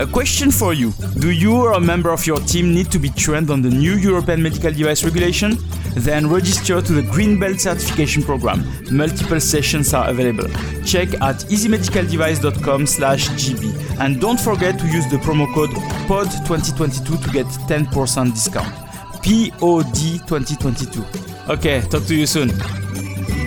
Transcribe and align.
A 0.00 0.06
question 0.06 0.50
for 0.50 0.74
you 0.74 0.92
Do 1.20 1.30
you 1.30 1.54
or 1.54 1.74
a 1.74 1.80
member 1.80 2.10
of 2.10 2.26
your 2.26 2.38
team 2.38 2.74
need 2.74 2.90
to 2.90 2.98
be 2.98 3.10
trained 3.10 3.48
on 3.48 3.62
the 3.62 3.70
new 3.70 3.94
European 3.94 4.42
medical 4.42 4.72
device 4.72 5.04
regulation? 5.04 5.56
Then 5.94 6.28
register 6.28 6.82
to 6.82 6.92
the 6.92 7.02
Green 7.02 7.38
Belt 7.38 7.60
certification 7.60 8.24
program. 8.24 8.64
Multiple 8.90 9.38
sessions 9.38 9.94
are 9.94 10.08
available. 10.08 10.48
Check 10.84 11.14
at 11.22 11.44
easymedicaldevice.com/gb 11.46 14.00
And 14.00 14.20
don't 14.20 14.40
forget 14.40 14.80
to 14.80 14.86
use 14.88 15.06
the 15.12 15.18
promo 15.18 15.46
code 15.54 15.70
POD2022 16.08 17.22
to 17.22 17.30
get 17.30 17.46
10% 17.68 18.34
discount. 18.34 18.74
POD2022. 19.22 21.04
Okay, 21.50 21.82
talk 21.82 22.04
to 22.06 22.16
you 22.16 22.26
soon. 22.26 22.50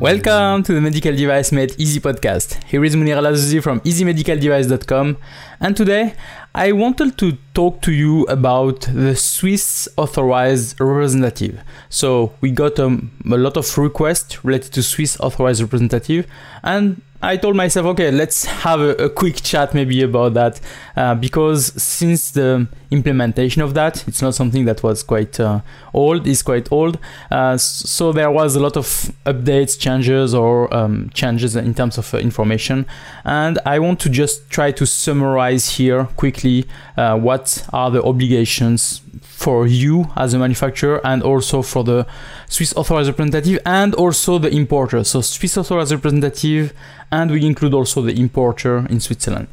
Welcome 0.00 0.62
to 0.62 0.74
the 0.74 0.80
Medical 0.80 1.16
Device 1.16 1.50
Made 1.50 1.74
Easy 1.76 1.98
podcast. 1.98 2.62
Here 2.64 2.84
is 2.84 2.94
Monir 2.94 3.16
El 3.16 3.24
Azzouzi 3.24 3.60
from 3.60 3.80
easymedicaldevice.com 3.80 5.16
and 5.58 5.76
today 5.76 6.14
I 6.54 6.70
wanted 6.70 7.18
to 7.18 7.36
talk 7.52 7.82
to 7.82 7.90
you 7.90 8.22
about 8.26 8.82
the 8.82 9.16
Swiss 9.16 9.88
authorized 9.96 10.80
representative. 10.80 11.60
So 11.88 12.32
we 12.40 12.52
got 12.52 12.78
um, 12.78 13.10
a 13.28 13.36
lot 13.36 13.56
of 13.56 13.76
requests 13.76 14.44
related 14.44 14.72
to 14.74 14.84
Swiss 14.84 15.18
authorized 15.18 15.62
representative 15.62 16.28
and 16.62 17.02
I 17.20 17.36
told 17.36 17.56
myself, 17.56 17.84
okay, 17.86 18.12
let's 18.12 18.44
have 18.44 18.80
a, 18.80 18.90
a 18.90 19.10
quick 19.10 19.42
chat 19.42 19.74
maybe 19.74 20.02
about 20.02 20.34
that 20.34 20.60
uh, 20.96 21.16
because 21.16 21.72
since 21.82 22.30
the 22.30 22.68
implementation 22.92 23.60
of 23.60 23.74
that, 23.74 24.06
it's 24.06 24.22
not 24.22 24.36
something 24.36 24.66
that 24.66 24.84
was 24.84 25.02
quite 25.02 25.40
uh, 25.40 25.60
old, 25.92 26.28
is 26.28 26.42
quite 26.42 26.70
old. 26.70 26.96
Uh, 27.28 27.56
so 27.56 28.12
there 28.12 28.30
was 28.30 28.54
a 28.54 28.60
lot 28.60 28.76
of 28.76 28.86
updates, 29.26 29.76
changes, 29.76 30.32
or 30.32 30.72
um, 30.72 31.10
changes 31.12 31.56
in 31.56 31.74
terms 31.74 31.98
of 31.98 32.14
uh, 32.14 32.18
information. 32.18 32.86
And 33.24 33.58
I 33.66 33.80
want 33.80 33.98
to 34.00 34.08
just 34.08 34.48
try 34.48 34.70
to 34.72 34.86
summarize 34.86 35.70
here 35.70 36.04
quickly 36.16 36.66
uh, 36.96 37.18
what 37.18 37.66
are 37.72 37.90
the 37.90 38.02
obligations 38.02 39.00
for 39.38 39.68
you 39.68 40.10
as 40.16 40.34
a 40.34 40.38
manufacturer 40.38 41.00
and 41.04 41.22
also 41.22 41.62
for 41.62 41.84
the 41.84 42.04
Swiss 42.48 42.74
authorized 42.74 43.08
representative 43.08 43.60
and 43.64 43.94
also 43.94 44.36
the 44.36 44.50
importer. 44.50 45.04
So 45.04 45.20
Swiss 45.20 45.56
authorized 45.56 45.92
representative 45.92 46.72
and 47.12 47.30
we 47.30 47.46
include 47.46 47.72
also 47.72 48.02
the 48.02 48.18
importer 48.18 48.78
in 48.90 48.98
Switzerland. 48.98 49.46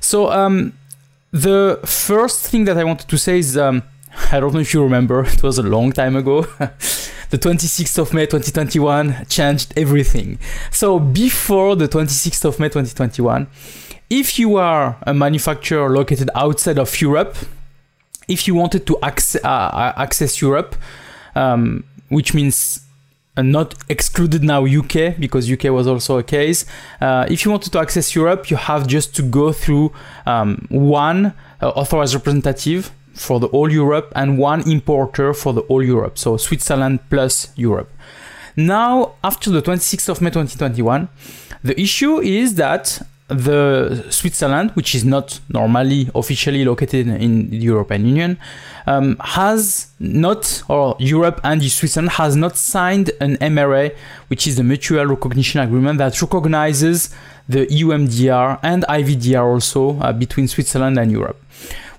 So 0.00 0.32
um, 0.32 0.72
the 1.30 1.78
first 1.84 2.46
thing 2.46 2.64
that 2.64 2.78
I 2.78 2.84
wanted 2.84 3.06
to 3.08 3.18
say 3.18 3.38
is 3.40 3.58
um, 3.58 3.82
I 4.32 4.40
don't 4.40 4.54
know 4.54 4.60
if 4.60 4.72
you 4.72 4.82
remember, 4.82 5.22
it 5.26 5.42
was 5.42 5.58
a 5.58 5.62
long 5.62 5.92
time 5.92 6.16
ago. 6.16 6.42
the 7.28 7.38
26th 7.38 7.98
of 7.98 8.14
May 8.14 8.24
2021 8.24 9.26
changed 9.28 9.74
everything. 9.76 10.38
So 10.70 10.98
before 10.98 11.76
the 11.76 11.86
26th 11.86 12.46
of 12.46 12.58
May 12.58 12.68
2021, 12.68 13.46
if 14.08 14.38
you 14.38 14.56
are 14.56 14.96
a 15.02 15.12
manufacturer 15.12 15.90
located 15.90 16.30
outside 16.34 16.78
of 16.78 16.98
Europe, 16.98 17.36
if 18.28 18.46
you 18.46 18.54
wanted 18.54 18.86
to 18.86 18.98
access, 19.02 19.42
uh, 19.44 19.92
access 19.96 20.40
Europe, 20.40 20.76
um, 21.34 21.84
which 22.08 22.34
means 22.34 22.80
uh, 23.36 23.42
not 23.42 23.74
excluded 23.88 24.42
now 24.42 24.66
UK 24.66 25.16
because 25.18 25.50
UK 25.50 25.64
was 25.64 25.86
also 25.86 26.18
a 26.18 26.22
case. 26.22 26.64
Uh, 27.00 27.26
if 27.30 27.44
you 27.44 27.50
wanted 27.50 27.72
to 27.72 27.78
access 27.78 28.14
Europe, 28.14 28.50
you 28.50 28.56
have 28.56 28.86
just 28.86 29.14
to 29.16 29.22
go 29.22 29.52
through 29.52 29.92
um, 30.26 30.66
one 30.70 31.32
uh, 31.62 31.68
authorized 31.70 32.14
representative 32.14 32.90
for 33.14 33.40
the 33.40 33.48
whole 33.48 33.70
Europe 33.70 34.12
and 34.14 34.38
one 34.38 34.68
importer 34.70 35.32
for 35.34 35.52
the 35.52 35.62
whole 35.62 35.82
Europe. 35.82 36.18
So 36.18 36.36
Switzerland 36.36 37.00
plus 37.10 37.52
Europe. 37.56 37.90
Now, 38.56 39.14
after 39.22 39.50
the 39.50 39.62
26th 39.62 40.08
of 40.08 40.20
May 40.20 40.30
2021, 40.30 41.08
the 41.62 41.80
issue 41.80 42.18
is 42.18 42.56
that 42.56 43.00
the 43.28 44.06
Switzerland, 44.10 44.70
which 44.72 44.94
is 44.94 45.04
not 45.04 45.38
normally 45.50 46.10
officially 46.14 46.64
located 46.64 47.06
in 47.08 47.50
the 47.50 47.58
European 47.58 48.06
Union, 48.06 48.38
um, 48.86 49.16
has 49.20 49.88
not, 50.00 50.62
or 50.68 50.96
Europe 50.98 51.40
and 51.44 51.62
Switzerland 51.62 52.12
has 52.12 52.36
not 52.36 52.56
signed 52.56 53.10
an 53.20 53.36
MRA, 53.36 53.94
which 54.28 54.46
is 54.46 54.58
a 54.58 54.64
mutual 54.64 55.04
recognition 55.04 55.60
agreement 55.60 55.98
that 55.98 56.20
recognizes 56.20 57.14
the 57.48 57.66
EUMDR 57.66 58.58
and 58.62 58.84
IVDR 58.88 59.44
also 59.44 59.98
uh, 60.00 60.12
between 60.12 60.48
Switzerland 60.48 60.98
and 60.98 61.12
Europe. 61.12 61.42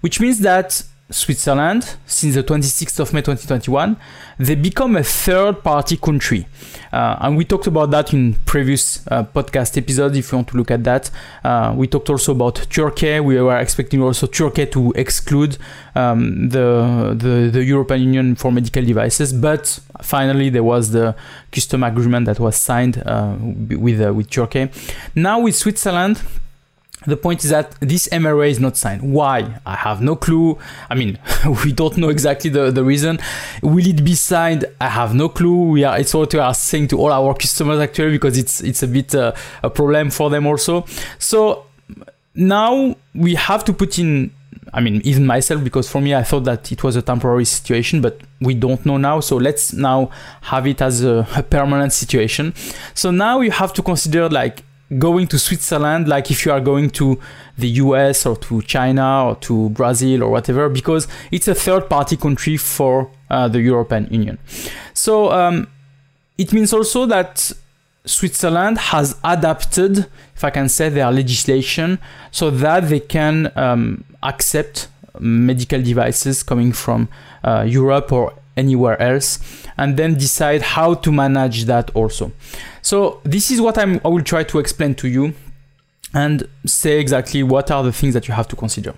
Which 0.02 0.20
means 0.20 0.40
that 0.40 0.84
Switzerland, 1.12 1.96
since 2.06 2.36
the 2.36 2.44
26th 2.44 3.00
of 3.00 3.14
May 3.14 3.22
2021, 3.22 3.98
they 4.38 4.56
become 4.56 4.96
a 4.96 5.04
third 5.04 5.64
party 5.64 5.98
country. 5.98 6.48
Uh, 6.94 7.18
and 7.22 7.36
we 7.36 7.46
talked 7.46 7.66
about 7.68 7.90
that 7.92 8.14
in 8.14 8.36
previous 8.46 9.06
uh, 9.08 9.24
podcast 9.24 9.78
episodes 9.78 10.16
if 10.18 10.32
you 10.32 10.38
want 10.38 10.48
to 10.48 10.58
look 10.58 10.70
at 10.70 10.84
that. 10.84 11.10
Uh, 11.44 11.74
we 11.76 11.88
talked 11.88 12.10
also 12.10 12.34
about 12.34 12.56
Turkey. 12.70 13.20
We 13.20 13.42
were 13.42 13.58
expecting 13.58 14.04
also 14.04 14.28
Turkey 14.28 14.68
to 14.68 14.92
exclude 14.96 15.58
um, 15.96 16.50
the, 16.50 17.16
the, 17.18 17.50
the 17.52 17.64
European 17.64 18.02
Union 18.02 18.36
for 18.36 18.52
medical 18.52 18.84
devices, 18.84 19.34
but 19.34 19.80
finally 20.02 20.50
there 20.50 20.64
was 20.64 20.92
the 20.92 21.16
custom 21.52 21.84
agreement 21.84 22.28
that 22.28 22.40
was 22.40 22.56
signed 22.56 23.02
uh, 23.06 23.36
with, 23.40 24.00
uh, 24.00 24.14
with 24.14 24.30
Turkey. 24.30 24.70
Now 25.16 25.40
with 25.40 25.56
Switzerland, 25.56 26.22
the 27.06 27.16
point 27.16 27.44
is 27.44 27.52
that 27.52 27.76
this 27.80 28.10
MRA 28.10 28.50
is 28.50 28.60
not 28.60 28.76
signed. 28.76 29.02
Why? 29.02 29.60
I 29.66 29.76
have 29.76 30.02
no 30.02 30.16
clue. 30.16 30.58
I 30.90 30.96
mean, 30.96 31.18
we 31.64 31.72
don't 31.72 31.98
know 31.98 32.10
exactly 32.10 32.50
the, 32.50 32.72
the 32.72 32.84
reason. 32.84 33.20
Will 33.64 33.88
it 33.88 34.04
be 34.04 34.16
signed? 34.16 34.66
I 34.82 34.90
have 34.90 35.16
no 35.16 35.30
clue. 35.30 35.70
We 35.70 35.84
are 35.84 35.98
it's 35.98 36.14
what 36.14 36.34
we 36.34 36.40
are 36.40 36.54
saying 36.54 36.90
to 36.90 37.00
all 37.00 37.12
our 37.12 37.34
customers 37.34 37.80
actually 37.80 38.12
because 38.12 38.38
it's 38.38 38.62
it's 38.62 38.84
a 38.84 38.88
bit 38.88 39.16
uh, 39.16 39.34
a 39.64 39.70
problem 39.70 40.10
for 40.10 40.30
them 40.30 40.46
also. 40.46 40.86
So 41.20 41.66
now 42.36 42.96
we 43.16 43.36
have 43.36 43.64
to 43.66 43.74
put 43.74 43.98
in 43.98 44.32
I 44.72 44.82
mean, 44.82 45.02
even 45.04 45.26
myself, 45.26 45.64
because 45.64 45.90
for 45.90 46.00
me, 46.00 46.14
I 46.14 46.22
thought 46.24 46.44
that 46.44 46.72
it 46.72 46.84
was 46.84 46.96
a 46.96 47.02
temporary 47.02 47.46
situation, 47.46 48.02
but 48.02 48.22
we 48.40 48.54
don't 48.54 48.86
know 48.86 48.98
now. 48.98 49.20
So 49.20 49.38
let's 49.38 49.74
now 49.74 50.12
have 50.42 50.68
it 50.68 50.80
as 50.80 51.04
a, 51.04 51.28
a 51.36 51.42
permanent 51.42 51.92
situation. 51.92 52.54
So 52.94 53.10
now 53.10 53.42
you 53.42 53.50
have 53.50 53.74
to 53.74 53.82
consider 53.82 54.30
like 54.30 54.64
going 54.98 55.28
to 55.28 55.38
Switzerland 55.38 56.08
like 56.08 56.32
if 56.32 56.46
you 56.46 56.52
are 56.52 56.60
going 56.60 56.90
to 56.90 57.20
the 57.58 57.68
US 57.68 58.26
or 58.26 58.36
to 58.38 58.62
China 58.64 59.26
or 59.28 59.36
to 59.38 59.70
Brazil 59.70 60.24
or 60.24 60.30
whatever, 60.30 60.70
because 60.70 61.08
it's 61.32 61.48
a 61.48 61.56
third 61.56 61.90
party 61.90 62.18
country 62.18 62.58
for 62.58 63.12
uh, 63.30 63.48
the 63.48 63.62
European 63.62 64.08
Union. 64.12 64.38
So 64.94 65.32
um, 65.32 65.68
it 66.38 66.54
means 66.54 66.74
also 66.74 67.06
that 67.06 67.52
Switzerland 68.06 68.78
has 68.78 69.16
adapted, 69.24 70.08
if 70.36 70.44
I 70.44 70.50
can 70.50 70.70
say, 70.70 70.90
their 70.90 71.12
legislation 71.12 72.00
so 72.32 72.50
that 72.50 72.90
they 72.90 73.02
can 73.02 73.52
um, 73.56 74.04
accept 74.24 74.88
medical 75.20 75.82
devices 75.82 76.42
coming 76.42 76.72
from 76.72 77.10
uh, 77.44 77.66
Europe 77.68 78.12
or 78.12 78.34
anywhere 78.56 79.02
else 79.02 79.40
and 79.78 79.96
then 79.98 80.16
decide 80.16 80.62
how 80.62 80.94
to 80.94 81.12
manage 81.12 81.66
that 81.66 81.90
also. 81.96 82.32
So 82.82 83.22
this 83.24 83.52
is 83.52 83.62
what 83.62 83.78
I'm, 83.78 84.00
I 84.04 84.08
will 84.08 84.24
try 84.24 84.44
to 84.44 84.60
explain 84.60 84.96
to 84.96 85.08
you 85.08 85.34
and 86.14 86.48
say 86.66 87.00
exactly 87.00 87.44
what 87.44 87.70
are 87.72 87.84
the 87.84 87.92
things 87.92 88.14
that 88.14 88.28
you 88.28 88.34
have 88.34 88.48
to 88.48 88.56
consider. 88.56 88.96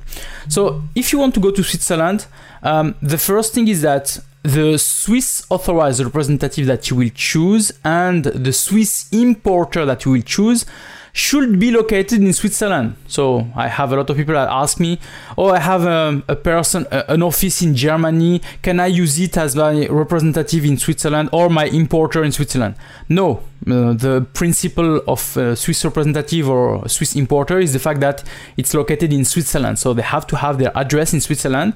So 0.48 0.82
if 0.96 1.12
you 1.12 1.20
want 1.20 1.34
to 1.34 1.40
go 1.40 1.52
to 1.52 1.64
Switzerland, 1.64 2.26
um, 2.64 2.96
the 3.02 3.18
first 3.18 3.54
thing 3.54 3.68
is 3.68 3.82
that 3.82 4.18
the 4.44 4.78
Swiss 4.78 5.46
authorized 5.50 6.00
representative 6.02 6.66
that 6.68 6.90
you 6.90 6.96
will 6.96 7.12
choose 7.14 7.72
and 7.84 8.24
the 8.24 8.54
Swiss 8.54 9.08
importer 9.12 9.86
that 9.86 10.06
you 10.06 10.12
will 10.14 10.22
choose 10.22 10.66
should 11.14 11.60
be 11.60 11.72
located 11.72 12.22
in 12.22 12.34
Switzerland. 12.34 12.96
So 13.08 13.48
I 13.56 13.68
have 13.68 13.92
a 13.92 13.96
lot 13.96 14.10
of 14.10 14.18
people 14.18 14.34
that 14.34 14.50
ask 14.50 14.80
me, 14.80 15.00
"Oh, 15.38 15.50
I 15.50 15.60
have 15.60 15.84
a, 15.86 16.24
a 16.28 16.36
person, 16.36 16.86
a, 16.92 17.12
an 17.12 17.22
office 17.22 17.62
in 17.62 17.76
Germany. 17.76 18.42
Can 18.62 18.80
I 18.80 18.88
use 18.88 19.20
it 19.20 19.38
as 19.38 19.56
my 19.56 19.88
representative 19.88 20.66
in 20.66 20.78
Switzerland 20.78 21.30
or 21.32 21.50
my 21.50 21.66
importer 21.66 22.24
in 22.24 22.32
Switzerland?" 22.32 22.76
No. 23.10 23.44
Uh, 23.68 23.94
the 23.94 24.26
principle 24.34 25.02
of 25.08 25.38
uh, 25.38 25.54
Swiss 25.54 25.86
representative 25.86 26.50
or 26.50 26.88
Swiss 26.90 27.16
importer 27.16 27.60
is 27.60 27.74
the 27.74 27.80
fact 27.80 28.00
that 28.00 28.24
it's 28.58 28.74
located 28.74 29.14
in 29.14 29.24
Switzerland. 29.24 29.78
So 29.78 29.94
they 29.94 30.02
have 30.02 30.26
to 30.28 30.38
have 30.38 30.58
their 30.58 30.76
address 30.76 31.14
in 31.14 31.22
Switzerland, 31.22 31.74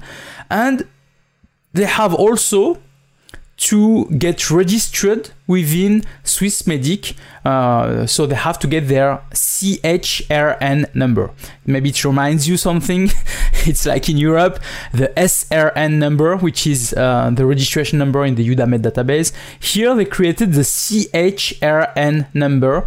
and 0.50 0.84
they 1.74 1.84
have 1.84 2.12
also 2.12 2.78
to 3.56 4.04
get 4.18 4.50
registered 4.50 5.30
within 5.46 6.02
Swissmedic. 6.24 7.14
Uh, 7.44 8.06
so 8.06 8.26
they 8.26 8.34
have 8.34 8.58
to 8.58 8.66
get 8.66 8.88
their 8.88 9.22
CHRN 9.30 10.94
number. 10.94 11.30
Maybe 11.64 11.90
it 11.90 12.04
reminds 12.04 12.48
you 12.48 12.56
something. 12.56 13.10
it's 13.66 13.86
like 13.86 14.08
in 14.08 14.18
Europe, 14.18 14.58
the 14.92 15.08
SRN 15.16 15.94
number, 15.94 16.36
which 16.36 16.66
is 16.66 16.92
uh, 16.94 17.30
the 17.32 17.46
registration 17.46 17.98
number 17.98 18.24
in 18.24 18.34
the 18.34 18.46
EUDAMED 18.46 18.82
database. 18.82 19.32
Here 19.60 19.94
they 19.94 20.04
created 20.04 20.52
the 20.52 20.62
CHRN 20.62 22.26
number, 22.34 22.86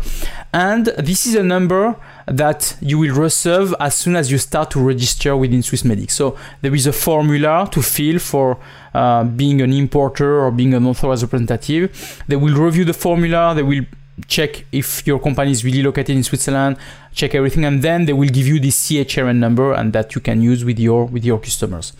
and 0.54 0.88
this 0.98 1.26
is 1.26 1.36
a 1.36 1.44
number 1.44 1.96
that 2.28 2.78
you 2.80 3.00
will 3.00 3.16
receive 3.16 3.74
as 3.80 3.96
soon 3.96 4.16
as 4.16 4.32
you 4.32 4.38
start 4.38 4.70
to 4.72 4.80
register 4.80 5.36
within 5.36 5.62
Swissmedic. 5.62 6.12
So 6.12 6.38
there 6.62 6.76
is 6.76 6.86
a 6.86 6.94
formula 6.94 7.68
to 7.72 7.82
fill 7.82 8.20
for 8.20 8.60
uh, 8.94 9.24
being 9.24 9.62
an 9.62 9.74
importer 9.74 10.42
or 10.42 10.52
being 10.52 10.74
an 10.74 10.86
authorized 10.86 11.24
representative. 11.24 12.24
They 12.28 12.36
will 12.36 12.56
review 12.56 12.86
the 12.86 12.94
formula, 12.94 13.54
they 13.56 13.64
will 13.64 13.86
check 14.28 14.66
if 14.72 15.06
your 15.08 15.20
company 15.20 15.52
is 15.52 15.64
really 15.64 15.82
located 15.82 16.16
in 16.16 16.24
Switzerland, 16.24 16.78
check 17.14 17.36
everything, 17.36 17.66
and 17.66 17.82
then 17.82 18.06
they 18.06 18.14
will 18.14 18.30
give 18.30 18.48
you 18.48 18.60
the 18.60 18.70
CHRN 18.70 19.38
number 19.38 19.74
and 19.74 19.94
that 19.94 20.16
you 20.16 20.22
can 20.22 20.42
use 20.42 20.66
with 20.66 20.80
your 20.80 21.06
with 21.06 21.24
your 21.24 21.40
customers. 21.40 21.94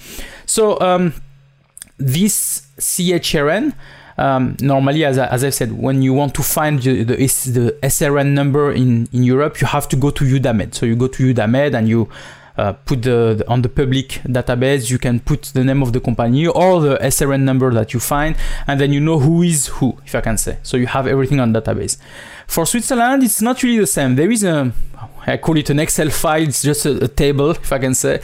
So 0.46 0.80
um, 0.80 1.14
this 1.98 2.68
CHRN. 2.78 3.74
Um, 4.18 4.58
normally, 4.60 5.06
as, 5.06 5.18
I, 5.18 5.28
as 5.28 5.46
I've 5.46 5.54
said, 5.54 5.72
when 5.72 6.02
you 6.02 6.14
want 6.14 6.34
to 6.36 6.44
find 6.44 6.82
the, 6.82 7.04
the, 7.04 7.16
the 7.16 7.78
SRN 7.84 8.34
number 8.34 8.70
in, 8.70 9.08
in 9.14 9.24
Europe, 9.24 9.62
you 9.62 9.68
have 9.68 9.88
to 9.88 9.96
go 9.96 10.10
to 10.10 10.26
EUDAMED. 10.26 10.76
So 10.76 10.86
you 10.86 10.98
go 10.98 11.08
to 11.08 11.34
EUDAMED 11.34 11.74
and 11.74 11.88
you 11.88 12.10
uh, 12.60 12.74
put 12.90 13.02
the, 13.04 13.36
the, 13.40 13.46
on 13.48 13.62
the 13.62 13.70
public 13.70 14.08
database 14.38 14.90
you 14.90 15.00
can 15.00 15.20
put 15.20 15.42
the 15.58 15.64
name 15.64 15.82
of 15.82 15.94
the 15.94 16.00
company 16.00 16.48
or 16.48 16.82
the 16.82 16.98
SRN 16.98 17.42
number 17.42 17.72
that 17.72 17.94
you 17.94 18.00
find 18.00 18.36
and 18.68 18.80
then 18.82 18.92
you 18.94 19.00
know 19.00 19.20
who 19.20 19.42
is 19.44 19.68
who 19.68 19.98
if 20.06 20.14
I 20.16 20.22
can 20.22 20.38
say. 20.38 20.58
So 20.64 20.78
you 20.78 20.88
have 20.88 21.08
everything 21.08 21.40
on 21.40 21.54
database. 21.54 21.98
For 22.48 22.66
Switzerland 22.66 23.24
it's 23.24 23.42
not 23.42 23.64
really 23.64 23.80
the 23.80 23.88
same. 23.88 24.16
There 24.16 24.32
is 24.32 24.44
a 24.44 24.74
I 25.28 25.38
call 25.38 25.58
it 25.58 25.70
an 25.70 25.80
Excel 25.80 26.10
file. 26.10 26.44
It's 26.44 26.62
just 26.62 26.86
a, 26.86 27.04
a, 27.04 27.08
table, 27.08 27.52
if 27.52 27.72
I 27.72 27.80
can 27.80 27.94
say, 27.94 28.18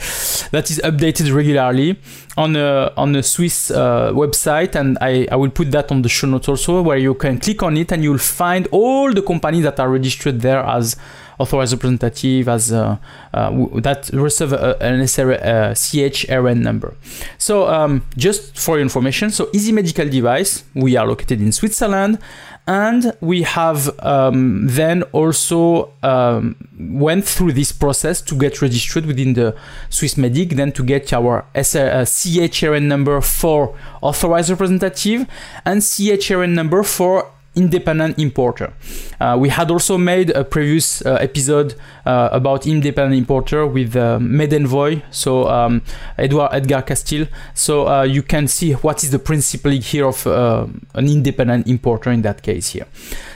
that 0.50 0.70
is 0.70 0.80
updated 0.84 1.34
regularly 1.34 1.98
on 2.36 2.56
a 2.56 2.92
on 2.96 3.14
a 3.16 3.22
Swiss 3.22 3.70
uh, 3.70 4.12
website, 4.12 4.74
and 4.74 4.98
I, 5.00 5.28
I 5.30 5.36
will 5.36 5.50
put 5.50 5.70
that 5.70 5.92
on 5.92 6.02
the 6.02 6.08
show 6.08 6.26
notes 6.26 6.48
also, 6.48 6.82
where 6.82 6.98
you 6.98 7.14
can 7.14 7.38
click 7.38 7.62
on 7.62 7.76
it 7.76 7.92
and 7.92 8.02
you'll 8.02 8.18
find 8.18 8.66
all 8.72 9.12
the 9.12 9.22
companies 9.22 9.62
that 9.62 9.78
are 9.80 9.88
registered 9.88 10.40
there 10.40 10.60
as 10.60 10.96
authorized 11.38 11.72
representative 11.72 12.48
as 12.48 12.72
uh, 12.72 12.96
uh, 13.34 13.50
that 13.80 14.10
receive 14.12 14.52
an 14.52 15.06
SR, 15.06 15.32
uh, 15.32 15.38
CHRN 15.72 16.58
number. 16.58 16.94
So 17.38 17.68
um, 17.68 18.04
just 18.16 18.58
for 18.58 18.76
your 18.76 18.82
information, 18.82 19.30
so 19.30 19.48
Easy 19.52 19.72
Medical 19.72 20.08
Device, 20.08 20.64
we 20.74 20.96
are 20.96 21.06
located 21.06 21.40
in 21.40 21.52
Switzerland, 21.52 22.18
and 22.66 23.16
we 23.20 23.42
have 23.42 23.96
um, 24.04 24.66
then 24.66 25.04
also 25.12 25.92
um, 26.02 26.56
went 26.78 27.24
through 27.24 27.52
this 27.52 27.70
process 27.70 28.20
to 28.22 28.36
get 28.36 28.60
registered 28.60 29.06
within 29.06 29.34
the 29.34 29.54
Swissmedic, 29.88 30.56
then 30.56 30.72
to 30.72 30.82
get 30.82 31.12
our 31.12 31.46
uh, 31.54 31.60
CHRN 31.60 32.84
number 32.84 33.20
for 33.20 33.76
authorized 34.02 34.50
representative 34.50 35.26
and 35.64 35.80
CHRN 35.80 36.54
number 36.54 36.82
for 36.82 37.30
independent 37.56 38.18
importer. 38.18 38.72
Uh, 39.20 39.36
we 39.40 39.48
had 39.48 39.70
also 39.70 39.98
made 39.98 40.30
a 40.30 40.44
previous 40.44 41.04
uh, 41.04 41.14
episode 41.14 41.74
uh, 42.04 42.28
about 42.30 42.66
independent 42.66 43.18
importer 43.18 43.66
with 43.66 43.96
uh, 43.96 44.18
MedEnvoy, 44.18 45.02
so 45.10 45.48
um, 45.48 45.82
Edward 46.18 46.50
Edgar 46.52 46.82
Castile. 46.82 47.26
So 47.54 47.88
uh, 47.88 48.02
you 48.02 48.22
can 48.22 48.46
see 48.46 48.72
what 48.72 49.02
is 49.02 49.10
the 49.10 49.18
principle 49.18 49.72
here 49.72 50.06
of 50.06 50.26
uh, 50.26 50.66
an 50.94 51.08
independent 51.08 51.66
importer 51.66 52.10
in 52.10 52.22
that 52.22 52.42
case 52.42 52.70
here. 52.70 52.86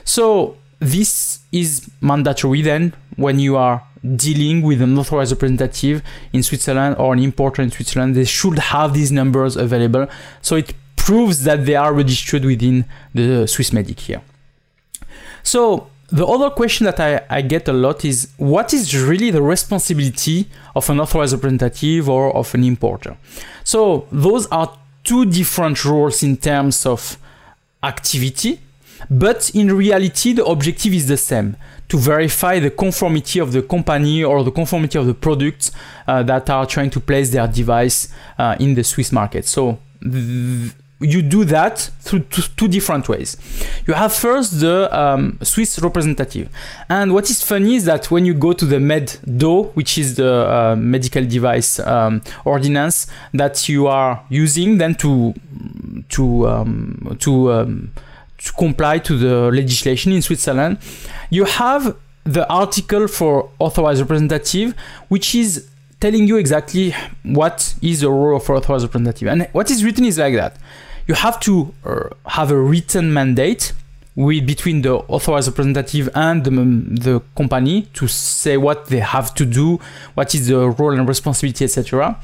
So 0.05 0.57
this 0.79 1.41
is 1.53 1.91
mandatory 2.01 2.63
then 2.63 2.95
when 3.17 3.39
you 3.39 3.57
are 3.57 3.83
dealing 4.17 4.63
with 4.63 4.81
an 4.81 4.99
authorized 4.99 5.33
representative 5.33 6.03
in 6.33 6.43
Switzerland 6.43 6.97
or 6.99 7.13
an 7.13 7.19
importer 7.19 7.61
in 7.61 7.71
Switzerland, 7.71 8.15
they 8.15 8.25
should 8.25 8.59
have 8.59 8.95
these 8.95 9.13
numbers 9.13 9.57
available. 9.57 10.07
So 10.41 10.57
it 10.57 10.75
proves 11.05 11.45
that 11.45 11.65
they 11.67 11.77
are 11.77 11.93
registered 11.93 12.45
within 12.45 12.85
the 13.15 13.47
Swissmedic 13.47 13.99
here. 14.01 14.23
So 15.43 15.89
the 16.11 16.27
other 16.27 16.51
question 16.51 16.85
that 16.87 17.01
I, 17.01 17.23
I, 17.31 17.43
get 17.43 17.69
a 17.69 17.73
lot 17.73 18.05
is 18.05 18.29
what 18.37 18.75
is 18.75 18.97
really 18.97 19.31
the 19.31 19.43
responsibility 19.43 20.49
of 20.75 20.91
an 20.91 21.01
authorized 21.01 21.35
representative 21.35 22.09
or 22.09 22.35
of 22.37 22.55
an 22.55 22.65
importer? 22.65 23.17
So 23.65 24.07
those 24.11 24.47
are 24.49 24.77
two 25.05 25.25
different 25.25 25.85
roles 25.85 26.23
in 26.23 26.37
terms 26.37 26.85
of 26.85 27.17
activity, 27.83 28.61
but 29.09 29.51
in 29.55 29.75
reality, 29.75 30.33
the 30.33 30.45
objective 30.45 30.93
is 30.93 31.07
the 31.07 31.17
same 31.17 31.57
to 31.89 31.97
verify 31.97 32.59
the 32.59 32.71
conformity 32.71 33.39
of 33.39 33.53
the 33.53 33.63
company 33.63 34.23
or 34.23 34.45
the 34.45 34.51
conformity 34.51 34.99
of 34.99 35.07
the 35.07 35.15
products 35.15 35.73
uh, 36.07 36.23
that 36.23 36.51
are 36.51 36.67
trying 36.67 36.91
to 36.91 37.01
place 37.01 37.31
their 37.31 37.49
device 37.49 38.09
uh, 38.39 38.57
in 38.61 38.75
the 38.75 38.85
Swiss 38.85 39.11
market. 39.13 39.47
So 39.47 39.79
th- 40.03 40.73
you 41.01 41.23
do 41.23 41.45
that 41.47 41.79
through 42.01 42.21
two, 42.21 42.69
different 42.69 43.09
ways. 43.09 43.37
You 43.87 43.95
have 43.95 44.13
first 44.13 44.61
the 44.61 44.95
um, 44.97 45.39
Swiss 45.43 45.79
representative. 45.79 46.51
And 46.91 47.15
what 47.15 47.31
is 47.31 47.43
funny 47.43 47.77
is 47.77 47.87
that 47.87 48.11
when 48.11 48.27
you 48.27 48.35
go 48.35 48.53
to 48.53 48.67
the 48.67 48.77
MedDo, 48.77 49.75
which 49.75 49.97
is 49.97 50.17
the 50.17 50.47
uh, 50.47 50.77
medical 50.77 51.25
device 51.25 51.79
um, 51.81 52.21
ordinance 52.45 53.07
that 53.33 53.69
you 53.69 53.87
are 53.87 54.23
using 54.29 54.79
then 54.79 54.95
to 54.97 55.35
to 56.11 56.49
um, 56.49 57.17
to 57.21 57.53
um, 57.53 57.93
to 58.39 58.53
comply 58.53 58.99
to 58.99 59.17
the 59.17 59.51
legislation 59.51 60.13
in 60.13 60.21
Switzerland, 60.21 60.79
you 61.31 61.45
have 61.47 61.97
the 62.25 62.47
article 62.53 63.09
for 63.09 63.51
authorized 63.59 64.01
representative, 64.01 64.75
which 65.09 65.35
is 65.35 65.71
telling 66.01 66.27
you 66.27 66.37
exactly 66.37 66.95
what 67.23 67.75
is 67.83 68.01
the 68.01 68.11
role 68.11 68.37
of 68.37 68.49
authorized 68.49 68.85
representative. 68.85 69.29
And 69.29 69.49
what 69.53 69.71
is 69.71 69.85
written 69.85 70.05
is 70.05 70.19
like 70.19 70.35
that 70.35 70.57
you 71.11 71.15
have 71.15 71.41
to 71.41 71.75
uh, 71.85 72.09
have 72.27 72.53
a 72.53 72.57
written 72.57 73.13
mandate 73.13 73.73
with 74.15 74.47
between 74.47 74.83
the 74.83 74.95
authorized 75.15 75.49
representative 75.49 76.09
and 76.15 76.45
the, 76.45 76.51
the 77.01 77.21
company 77.37 77.83
to 77.95 78.07
say 78.07 78.57
what 78.57 78.87
they 78.87 79.01
have 79.01 79.35
to 79.35 79.45
do, 79.45 79.81
what 80.15 80.33
is 80.37 80.47
the 80.47 80.71
role 80.79 80.93
and 80.93 81.09
responsibility, 81.09 81.65
etc. 81.65 82.17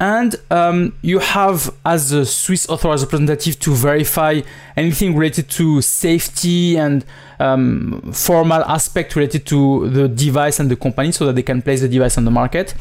And 0.00 0.34
um, 0.50 0.94
you 1.02 1.20
have, 1.20 1.72
as 1.84 2.10
a 2.10 2.26
Swiss 2.26 2.68
authorized 2.68 3.04
representative, 3.04 3.60
to 3.60 3.70
verify 3.72 4.40
anything 4.76 5.14
related 5.14 5.48
to 5.50 5.80
safety 5.80 6.76
and 6.76 7.04
um, 7.38 8.10
formal 8.12 8.64
aspect 8.64 9.14
related 9.14 9.46
to 9.46 9.88
the 9.90 10.08
device 10.08 10.58
and 10.58 10.68
the 10.68 10.76
company 10.76 11.12
so 11.12 11.26
that 11.26 11.36
they 11.36 11.44
can 11.44 11.62
place 11.62 11.82
the 11.82 11.88
device 11.88 12.18
on 12.18 12.24
the 12.24 12.32
market. 12.32 12.74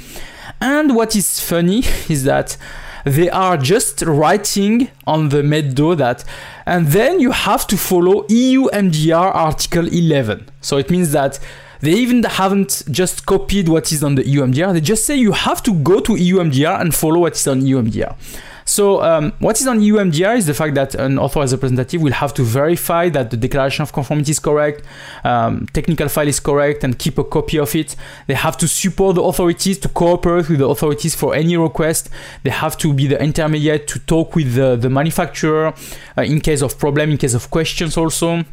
And 0.59 0.95
what 0.95 1.15
is 1.15 1.39
funny 1.39 1.79
is 2.09 2.23
that 2.23 2.57
they 3.03 3.29
are 3.29 3.57
just 3.57 4.01
writing 4.01 4.89
on 5.05 5.29
the 5.29 5.41
MedDo 5.41 5.97
that, 5.97 6.23
and 6.65 6.87
then 6.87 7.19
you 7.19 7.31
have 7.31 7.67
to 7.67 7.77
follow 7.77 8.25
EU 8.29 8.67
MDR 8.69 9.35
Article 9.35 9.87
11. 9.87 10.49
So 10.61 10.77
it 10.77 10.89
means 10.89 11.11
that 11.11 11.39
they 11.81 11.91
even 11.91 12.23
haven't 12.23 12.83
just 12.89 13.25
copied 13.25 13.67
what 13.67 13.91
is 13.91 14.03
on 14.03 14.15
the 14.15 14.25
EU 14.25 14.41
MDR. 14.41 14.71
They 14.71 14.79
just 14.79 15.05
say 15.05 15.17
you 15.17 15.33
have 15.33 15.61
to 15.63 15.73
go 15.73 15.99
to 15.99 16.15
EU 16.15 16.37
MDR 16.37 16.79
and 16.79 16.95
follow 16.95 17.19
what 17.19 17.33
is 17.33 17.45
on 17.45 17.65
EU 17.65 17.81
MDR. 17.81 18.15
So 18.65 19.01
um, 19.03 19.33
what 19.39 19.59
is 19.59 19.67
on 19.67 19.81
EU 19.81 19.95
MDR 19.95 20.37
is 20.37 20.45
the 20.45 20.53
fact 20.53 20.75
that 20.75 20.95
an 20.95 21.19
authorized 21.19 21.53
representative 21.53 22.01
will 22.01 22.13
have 22.13 22.33
to 22.35 22.43
verify 22.43 23.09
that 23.09 23.31
the 23.31 23.37
declaration 23.37 23.81
of 23.83 23.93
conformity 23.93 24.31
is 24.31 24.39
correct, 24.39 24.83
um, 25.23 25.67
technical 25.73 26.07
file 26.07 26.27
is 26.27 26.39
correct, 26.39 26.83
and 26.83 26.97
keep 26.97 27.17
a 27.17 27.23
copy 27.23 27.59
of 27.59 27.75
it. 27.75 27.95
They 28.27 28.33
have 28.33 28.57
to 28.57 28.67
support 28.67 29.15
the 29.15 29.23
authorities 29.23 29.79
to 29.79 29.89
cooperate 29.89 30.49
with 30.49 30.59
the 30.59 30.67
authorities 30.67 31.15
for 31.15 31.35
any 31.35 31.57
request. 31.57 32.09
They 32.43 32.51
have 32.51 32.77
to 32.77 32.93
be 32.93 33.07
the 33.07 33.21
intermediate 33.21 33.87
to 33.89 33.99
talk 33.99 34.35
with 34.35 34.55
the, 34.55 34.75
the 34.75 34.89
manufacturer 34.89 35.73
uh, 36.17 36.21
in 36.21 36.39
case 36.41 36.61
of 36.61 36.77
problem, 36.79 37.11
in 37.11 37.17
case 37.17 37.33
of 37.33 37.49
questions 37.49 37.97
also. 37.97 38.43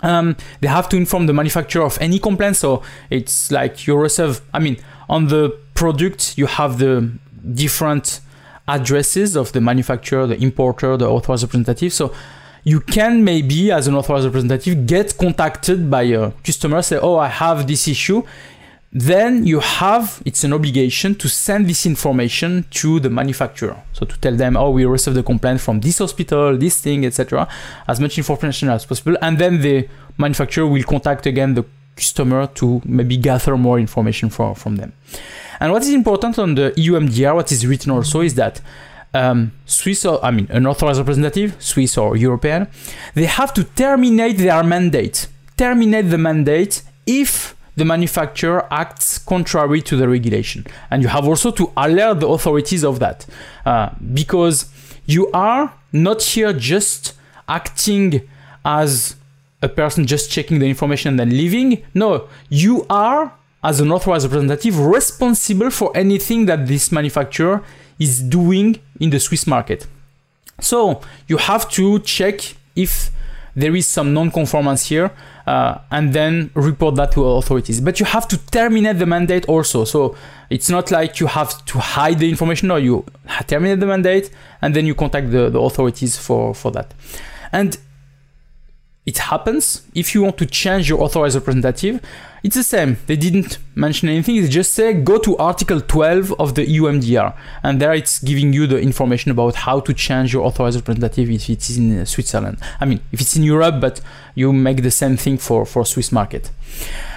Um, 0.00 0.36
they 0.60 0.68
have 0.68 0.88
to 0.90 0.96
inform 0.96 1.26
the 1.26 1.32
manufacturer 1.32 1.84
of 1.84 1.98
any 2.00 2.18
complaint. 2.18 2.56
So 2.56 2.82
it's 3.10 3.50
like 3.50 3.86
you 3.86 3.96
reserve. 3.96 4.40
I 4.54 4.58
mean, 4.58 4.76
on 5.08 5.28
the 5.28 5.58
product, 5.74 6.38
you 6.38 6.46
have 6.46 6.78
the 6.78 7.10
different 7.54 8.20
addresses 8.68 9.36
of 9.36 9.52
the 9.52 9.60
manufacturer, 9.60 10.26
the 10.26 10.40
importer, 10.42 10.96
the 10.96 11.08
authorized 11.08 11.44
representative. 11.44 11.92
So 11.92 12.12
you 12.64 12.80
can 12.80 13.24
maybe, 13.24 13.72
as 13.72 13.88
an 13.88 13.94
authorized 13.94 14.26
representative, 14.26 14.86
get 14.86 15.16
contacted 15.16 15.90
by 15.90 16.02
a 16.02 16.30
customer, 16.44 16.82
say, 16.82 16.98
"Oh, 16.98 17.16
I 17.16 17.28
have 17.28 17.66
this 17.66 17.88
issue." 17.88 18.22
Then 18.90 19.46
you 19.46 19.60
have 19.60 20.22
it's 20.24 20.44
an 20.44 20.52
obligation 20.52 21.14
to 21.16 21.28
send 21.28 21.66
this 21.66 21.84
information 21.84 22.64
to 22.70 23.00
the 23.00 23.10
manufacturer. 23.10 23.76
So 23.92 24.06
to 24.06 24.16
tell 24.18 24.34
them, 24.34 24.56
"Oh, 24.56 24.70
we 24.70 24.84
received 24.86 25.16
the 25.16 25.22
complaint 25.22 25.60
from 25.60 25.80
this 25.80 25.98
hospital, 25.98 26.56
this 26.56 26.80
thing, 26.80 27.04
etc." 27.04 27.46
As 27.86 28.00
much 28.00 28.16
information 28.16 28.70
as 28.70 28.86
possible, 28.86 29.16
and 29.20 29.38
then 29.38 29.60
the 29.60 29.88
manufacturer 30.16 30.66
will 30.66 30.84
contact 30.84 31.26
again 31.26 31.54
the 31.54 31.64
customer 31.96 32.46
to 32.54 32.80
maybe 32.84 33.16
gather 33.16 33.56
more 33.56 33.78
information 33.78 34.30
for, 34.30 34.54
from 34.54 34.76
them. 34.76 34.92
And 35.60 35.72
what 35.72 35.82
is 35.82 35.90
important 35.90 36.38
on 36.38 36.54
the 36.54 36.72
EU 36.76 36.92
MDR, 36.92 37.34
what 37.34 37.50
is 37.52 37.66
written 37.66 37.90
also, 37.90 38.20
is 38.20 38.34
that 38.34 38.60
um, 39.14 39.52
Swiss 39.66 40.04
or 40.04 40.24
I 40.24 40.30
mean 40.30 40.46
an 40.50 40.66
authorized 40.66 40.98
representative, 40.98 41.56
Swiss 41.58 41.96
or 41.96 42.16
European, 42.16 42.68
they 43.14 43.24
have 43.24 43.52
to 43.54 43.64
terminate 43.64 44.38
their 44.38 44.62
mandate. 44.62 45.28
Terminate 45.56 46.10
the 46.10 46.18
mandate 46.18 46.82
if 47.06 47.56
the 47.76 47.84
manufacturer 47.84 48.66
acts 48.72 49.18
contrary 49.18 49.80
to 49.82 49.96
the 49.96 50.08
regulation. 50.08 50.66
And 50.90 51.02
you 51.02 51.08
have 51.08 51.26
also 51.26 51.50
to 51.52 51.72
alert 51.76 52.20
the 52.20 52.28
authorities 52.28 52.84
of 52.84 52.98
that. 52.98 53.24
Uh, 53.64 53.90
because 54.12 54.66
you 55.06 55.30
are 55.32 55.72
not 55.92 56.22
here 56.22 56.52
just 56.52 57.14
acting 57.48 58.28
as 58.64 59.16
a 59.62 59.68
person 59.68 60.06
just 60.06 60.30
checking 60.30 60.58
the 60.58 60.68
information 60.68 61.10
and 61.10 61.20
then 61.20 61.30
leaving. 61.30 61.82
No, 61.94 62.28
you 62.48 62.86
are, 62.90 63.32
as 63.62 63.80
an 63.80 63.90
authorized 63.90 64.24
representative, 64.26 64.78
responsible 64.78 65.70
for 65.70 65.96
anything 65.96 66.46
that 66.46 66.66
this 66.66 66.92
manufacturer 66.92 67.62
is 67.98 68.22
doing 68.22 68.78
in 69.00 69.10
the 69.10 69.18
Swiss 69.18 69.46
market. 69.46 69.86
So 70.60 71.00
you 71.26 71.36
have 71.36 71.68
to 71.70 71.98
check 72.00 72.40
if 72.76 73.10
there 73.56 73.74
is 73.74 73.86
some 73.86 74.14
non-conformance 74.14 74.86
here 74.86 75.10
uh, 75.46 75.78
and 75.90 76.12
then 76.12 76.50
report 76.54 76.94
that 76.94 77.10
to 77.12 77.24
authorities. 77.24 77.80
But 77.80 77.98
you 77.98 78.06
have 78.06 78.28
to 78.28 78.38
terminate 78.50 78.98
the 78.98 79.06
mandate 79.06 79.46
also. 79.46 79.84
So 79.84 80.16
it's 80.48 80.70
not 80.70 80.92
like 80.92 81.18
you 81.18 81.26
have 81.26 81.64
to 81.66 81.78
hide 81.78 82.20
the 82.20 82.28
information 82.28 82.70
or 82.70 82.78
you 82.78 83.04
terminate 83.48 83.80
the 83.80 83.86
mandate 83.86 84.30
and 84.62 84.74
then 84.74 84.86
you 84.86 84.94
contact 84.94 85.32
the, 85.32 85.50
the 85.50 85.60
authorities 85.60 86.16
for, 86.16 86.54
for 86.54 86.70
that. 86.72 86.94
And 87.50 87.78
it 89.08 89.18
happens. 89.32 89.82
If 89.94 90.06
you 90.14 90.20
want 90.22 90.36
to 90.38 90.46
change 90.46 90.88
your 90.90 91.00
authorized 91.04 91.36
representative 91.40 92.00
it's 92.42 92.54
the 92.54 92.62
same. 92.62 92.98
They 93.06 93.16
didn't 93.16 93.58
mention 93.74 94.08
anything. 94.08 94.40
They 94.40 94.48
just 94.48 94.72
say 94.72 94.92
go 94.94 95.18
to 95.18 95.36
article 95.38 95.80
12 95.80 96.34
of 96.38 96.54
the 96.54 96.64
EUMDR 96.66 97.34
and 97.62 97.80
there 97.80 97.92
it's 97.92 98.20
giving 98.20 98.52
you 98.52 98.66
the 98.66 98.78
information 98.78 99.30
about 99.30 99.54
how 99.56 99.80
to 99.80 99.92
change 99.92 100.32
your 100.32 100.44
authorized 100.44 100.76
representative 100.76 101.30
if 101.30 101.50
it's 101.50 101.76
in 101.76 102.06
Switzerland. 102.06 102.58
I 102.80 102.84
mean 102.84 103.00
if 103.12 103.20
it's 103.20 103.36
in 103.36 103.42
Europe 103.42 103.80
but 103.80 104.00
you 104.34 104.52
make 104.52 104.82
the 104.82 104.90
same 104.90 105.16
thing 105.16 105.38
for 105.38 105.66
for 105.66 105.84
Swiss 105.84 106.12
market. 106.12 106.50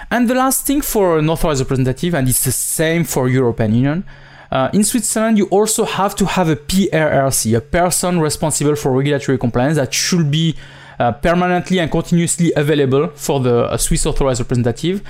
And 0.10 0.29
the 0.29 0.36
last 0.36 0.65
thing 0.65 0.81
for 0.81 1.19
an 1.19 1.29
authorized 1.29 1.62
representative 1.62 2.15
and 2.15 2.27
it's 2.27 2.43
the 2.43 2.51
same 2.51 3.03
for 3.03 3.29
European 3.29 3.75
Union 3.75 4.03
uh, 4.51 4.69
in 4.74 4.83
Switzerland, 4.83 5.38
you 5.38 5.45
also 5.45 5.86
have 5.86 6.13
to 6.13 6.25
have 6.25 6.50
a 6.50 6.57
PRRC, 6.57 7.55
a 7.55 7.62
person 7.62 8.19
responsible 8.19 8.75
for 8.75 8.91
regulatory 8.91 9.38
compliance 9.38 9.77
that 9.77 9.93
should 9.93 10.29
be 10.29 10.57
uh, 11.01 11.12
permanently 11.13 11.79
and 11.79 11.89
continuously 11.89 12.53
available 12.55 13.08
for 13.15 13.39
the 13.39 13.63
uh, 13.65 13.77
Swiss 13.77 14.05
authorized 14.05 14.39
representative. 14.39 15.01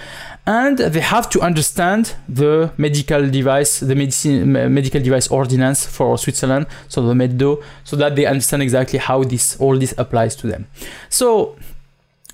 And 0.48 0.78
they 0.78 1.02
have 1.02 1.30
to 1.32 1.42
understand 1.42 2.16
the 2.30 2.72
medical 2.78 3.30
device, 3.30 3.82
the 3.82 3.94
medicine, 3.94 4.54
medical 4.54 5.02
device 5.02 5.28
ordinance 5.28 5.86
for 5.86 6.18
Switzerland, 6.18 6.66
so 6.88 7.02
the 7.02 7.14
MEDDO, 7.14 7.62
so 7.84 7.96
that 7.98 8.16
they 8.16 8.26
understand 8.26 8.64
exactly 8.64 9.00
how 9.00 9.24
this 9.24 9.58
all 9.60 9.78
this 9.78 9.94
applies 9.98 10.36
to 10.38 10.48
them. 10.48 10.66
So 11.10 11.58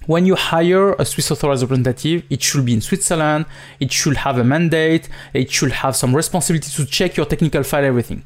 when 0.05 0.25
you 0.25 0.35
hire 0.35 0.93
a 0.93 1.03
Swiss 1.03 1.31
authorized 1.31 1.63
representative, 1.63 2.23
it 2.29 2.41
should 2.41 2.63
be 2.63 2.73
in 2.73 2.81
Switzerland, 2.81 3.45
it 3.79 3.91
should 3.91 4.17
have 4.17 4.37
a 4.37 4.43
mandate, 4.43 5.09
it 5.33 5.51
should 5.51 5.71
have 5.71 5.95
some 5.95 6.15
responsibility 6.15 6.69
to 6.77 6.85
check 6.85 7.17
your 7.17 7.25
technical 7.25 7.63
file, 7.63 7.83
everything. 7.83 8.23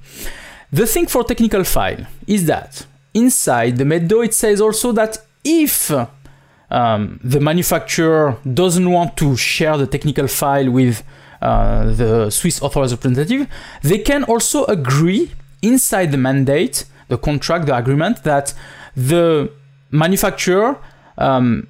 The 0.71 0.85
thing 0.85 1.07
for 1.07 1.23
technical 1.23 1.63
file 1.63 2.05
is 2.27 2.45
that 2.45 2.85
inside 3.13 3.77
the 3.77 3.83
MEDDO, 3.83 4.25
it 4.25 4.33
says 4.33 4.61
also 4.61 4.91
that 4.93 5.17
if 5.43 5.91
um, 6.69 7.19
the 7.23 7.39
manufacturer 7.39 8.37
doesn't 8.53 8.89
want 8.89 9.17
to 9.17 9.35
share 9.35 9.77
the 9.77 9.87
technical 9.87 10.27
file 10.27 10.69
with 10.71 11.03
uh, 11.41 11.91
the 11.93 12.29
Swiss 12.29 12.61
authorized 12.61 12.93
representative, 12.93 13.47
they 13.81 13.97
can 13.97 14.23
also 14.25 14.65
agree 14.65 15.31
inside 15.61 16.11
the 16.11 16.17
mandate, 16.17 16.85
the 17.07 17.17
contract, 17.17 17.65
the 17.65 17.75
agreement, 17.75 18.23
that 18.23 18.53
the 18.95 19.51
manufacturer 19.89 20.77
um, 21.17 21.67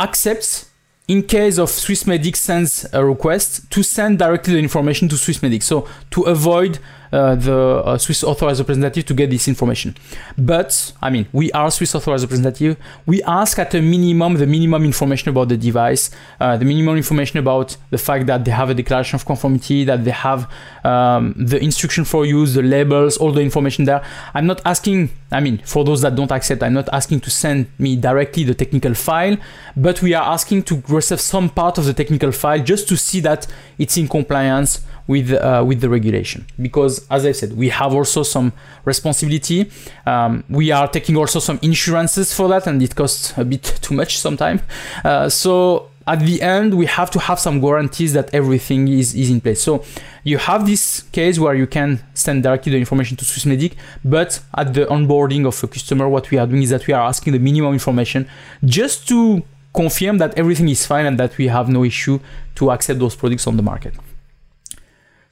accepts 0.00 0.70
in 1.08 1.22
case 1.22 1.58
of 1.58 1.70
Swissmedic 1.70 2.36
sends 2.36 2.86
a 2.92 3.04
request 3.04 3.70
to 3.70 3.82
send 3.82 4.18
directly 4.18 4.54
the 4.54 4.58
information 4.58 5.08
to 5.08 5.16
Swissmedic. 5.16 5.62
So 5.62 5.88
to 6.10 6.22
avoid 6.22 6.78
the 7.10 7.82
uh, 7.84 7.98
Swiss 7.98 8.22
authorized 8.24 8.60
representative 8.60 9.04
to 9.06 9.14
get 9.14 9.30
this 9.30 9.48
information. 9.48 9.96
But 10.36 10.92
I 11.02 11.10
mean, 11.10 11.26
we 11.32 11.50
are 11.52 11.70
Swiss 11.70 11.94
authorized 11.94 12.24
representative. 12.24 12.76
We 13.06 13.22
ask 13.22 13.58
at 13.58 13.74
a 13.74 13.82
minimum 13.82 14.34
the 14.34 14.46
minimum 14.46 14.84
information 14.84 15.30
about 15.30 15.48
the 15.48 15.56
device, 15.56 16.10
uh, 16.40 16.56
the 16.56 16.64
minimum 16.64 16.96
information 16.96 17.38
about 17.38 17.76
the 17.90 17.98
fact 17.98 18.26
that 18.26 18.44
they 18.44 18.50
have 18.50 18.70
a 18.70 18.74
declaration 18.74 19.16
of 19.16 19.24
conformity, 19.24 19.84
that 19.84 20.04
they 20.04 20.10
have 20.10 20.50
um, 20.84 21.34
the 21.36 21.58
instruction 21.62 22.04
for 22.04 22.26
use, 22.26 22.54
the 22.54 22.62
labels, 22.62 23.16
all 23.16 23.32
the 23.32 23.40
information 23.40 23.84
there. 23.84 24.02
I'm 24.34 24.46
not 24.46 24.60
asking. 24.64 25.10
I 25.30 25.40
mean, 25.40 25.58
for 25.58 25.84
those 25.84 26.00
that 26.02 26.14
don't 26.16 26.32
accept, 26.32 26.62
I'm 26.62 26.72
not 26.74 26.88
asking 26.90 27.20
to 27.20 27.30
send 27.30 27.66
me 27.78 27.96
directly 27.96 28.44
the 28.44 28.54
technical 28.54 28.94
file, 28.94 29.36
but 29.76 30.00
we 30.00 30.14
are 30.14 30.32
asking 30.32 30.62
to 30.64 30.82
receive 30.88 31.20
some 31.20 31.50
part 31.50 31.76
of 31.78 31.84
the 31.84 31.92
technical 31.92 32.32
file 32.32 32.60
just 32.60 32.88
to 32.88 32.96
see 32.96 33.20
that 33.20 33.46
it's 33.78 33.96
in 33.96 34.08
compliance 34.08 34.80
with 35.08 35.32
uh, 35.32 35.64
with 35.66 35.80
the 35.80 35.88
regulation. 35.88 36.46
Because 36.62 37.04
as 37.10 37.26
i 37.26 37.32
said 37.32 37.56
we 37.56 37.70
have 37.70 37.92
also 37.92 38.22
some 38.22 38.52
responsibility. 38.84 39.68
Um, 40.06 40.44
we 40.48 40.70
are 40.70 40.86
taking 40.86 41.16
also 41.16 41.40
some 41.40 41.58
insurances 41.62 42.32
for 42.32 42.46
that 42.48 42.68
and 42.68 42.80
it 42.80 42.94
costs 42.94 43.36
a 43.36 43.44
bit 43.44 43.64
too 43.82 43.94
much 43.94 44.18
sometimes. 44.18 44.60
Uh, 45.04 45.28
so 45.28 45.90
at 46.06 46.20
the 46.20 46.40
end 46.40 46.74
we 46.74 46.86
have 46.86 47.10
to 47.10 47.18
have 47.18 47.40
some 47.40 47.60
guarantees 47.60 48.12
that 48.12 48.32
everything 48.32 48.86
is, 48.88 49.14
is 49.14 49.30
in 49.30 49.40
place. 49.40 49.62
So 49.62 49.82
you 50.24 50.38
have 50.38 50.66
this 50.66 51.02
case 51.12 51.38
where 51.38 51.54
you 51.54 51.66
can 51.66 52.00
send 52.14 52.42
directly 52.42 52.72
the 52.72 52.78
information 52.78 53.16
to 53.16 53.24
swissmedic 53.24 53.74
but 54.04 54.40
at 54.56 54.74
the 54.74 54.84
onboarding 54.86 55.46
of 55.46 55.62
a 55.64 55.66
customer 55.66 56.08
what 56.08 56.30
we 56.30 56.38
are 56.38 56.46
doing 56.46 56.62
is 56.62 56.70
that 56.70 56.86
we 56.86 56.92
are 56.92 57.02
asking 57.02 57.32
the 57.32 57.38
minimum 57.38 57.72
information 57.72 58.28
just 58.64 59.08
to 59.08 59.42
confirm 59.74 60.18
that 60.18 60.36
everything 60.36 60.68
is 60.68 60.84
fine 60.84 61.06
and 61.06 61.18
that 61.18 61.36
we 61.38 61.46
have 61.46 61.68
no 61.68 61.84
issue 61.84 62.18
to 62.54 62.70
accept 62.70 62.98
those 62.98 63.14
products 63.14 63.46
on 63.46 63.56
the 63.56 63.62
market 63.62 63.94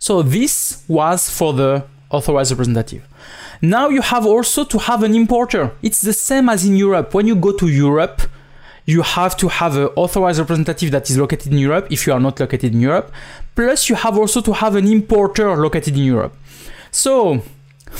so 0.07 0.23
this 0.23 0.85
was 0.87 1.29
for 1.29 1.53
the 1.53 1.85
authorized 2.11 2.53
representative. 2.53 3.03
Now 3.61 3.89
you 3.89 4.03
have 4.03 4.25
also 4.25 4.65
to 4.65 4.79
have 4.79 5.03
an 5.03 5.17
importer. 5.17 5.73
It's 5.83 6.01
the 6.01 6.13
same 6.13 6.49
as 6.49 6.65
in 6.65 6.77
Europe. 6.77 7.13
When 7.13 7.27
you 7.27 7.35
go 7.35 7.51
to 7.51 7.67
Europe, 7.67 8.23
you 8.85 9.03
have 9.03 9.37
to 9.39 9.49
have 9.49 9.77
an 9.77 9.89
authorized 9.97 10.39
representative 10.39 10.93
that 10.93 11.11
is 11.11 11.19
located 11.19 11.51
in 11.53 11.59
Europe 11.59 11.89
if 11.91 12.07
you 12.07 12.13
are 12.13 12.21
not 12.21 12.39
located 12.39 12.73
in 12.73 12.81
Europe. 12.81 13.11
Plus, 13.57 13.89
you 13.89 13.97
have 13.97 14.17
also 14.17 14.41
to 14.43 14.53
have 14.53 14.77
an 14.77 14.87
importer 14.87 15.57
located 15.57 15.97
in 15.97 16.05
Europe. 16.05 16.37
So, 16.93 17.43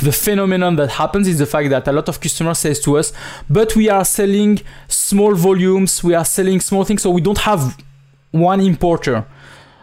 the 0.01 0.13
phenomenon 0.13 0.77
that 0.77 0.91
happens 0.91 1.27
is 1.27 1.39
the 1.41 1.47
fact 1.47 1.71
that 1.71 1.89
a 1.89 1.93
lot 1.93 2.09
of 2.09 2.21
customers 2.21 2.61
says 2.61 2.79
to 2.83 2.99
us, 2.99 3.13
but 3.51 3.75
we 3.75 3.91
are 3.91 4.05
selling 4.05 4.61
small 4.87 5.35
volumes, 5.35 6.05
we 6.05 6.15
are 6.15 6.25
selling 6.25 6.61
small 6.61 6.85
things, 6.85 7.03
so 7.03 7.11
we 7.11 7.21
don't 7.21 7.39
have 7.39 7.77
one 8.31 8.61
importer. 8.61 9.25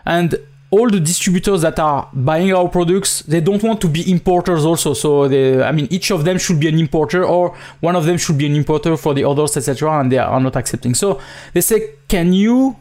And 0.06 0.38
all 0.74 0.90
the 0.90 1.00
distributors 1.00 1.62
that 1.62 1.78
are 1.78 2.10
buying 2.14 2.52
our 2.52 2.68
products 2.68 3.22
they 3.34 3.40
don't 3.40 3.62
want 3.62 3.80
to 3.80 3.88
be 3.88 4.10
importers 4.10 4.66
also. 4.66 4.94
So 4.96 5.28
they 5.28 5.62
i 5.62 5.72
mean 5.72 5.88
each 5.92 6.10
of 6.12 6.26
them 6.26 6.38
should 6.40 6.60
be 6.60 6.68
an 6.68 6.80
importer 6.80 7.24
or 7.24 7.56
one 7.80 7.96
of 7.96 8.06
them 8.06 8.18
should 8.18 8.40
be 8.40 8.48
an 8.48 8.56
importer 8.56 8.98
for 8.98 9.14
the 9.14 9.24
others 9.24 9.56
etc 9.56 10.00
and 10.00 10.12
they 10.12 10.18
are 10.18 10.40
not 10.40 10.56
accepting. 10.56 10.96
So 10.96 11.22
they 11.54 11.62
say 11.62 11.78
can 12.08 12.34
you 12.34 12.76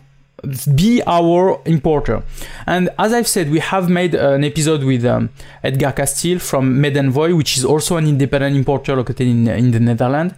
be 0.75 1.03
our 1.07 1.61
importer? 1.67 2.23
And 2.67 2.89
as 2.99 3.13
i've 3.13 3.29
said 3.29 3.51
we 3.51 3.59
have 3.59 3.91
made 3.91 4.15
an 4.15 4.43
episode 4.43 4.83
with 4.85 5.05
um, 5.05 5.29
edgar 5.63 5.93
castile 5.93 6.39
from 6.39 6.65
medenvoy 6.83 7.37
which 7.37 7.59
is 7.59 7.65
also 7.65 7.99
an 7.99 8.07
independent 8.07 8.57
importer 8.57 8.97
located 8.97 9.29
in, 9.29 9.49
in 9.49 9.71
the 9.71 9.81
netherlands. 9.81 10.33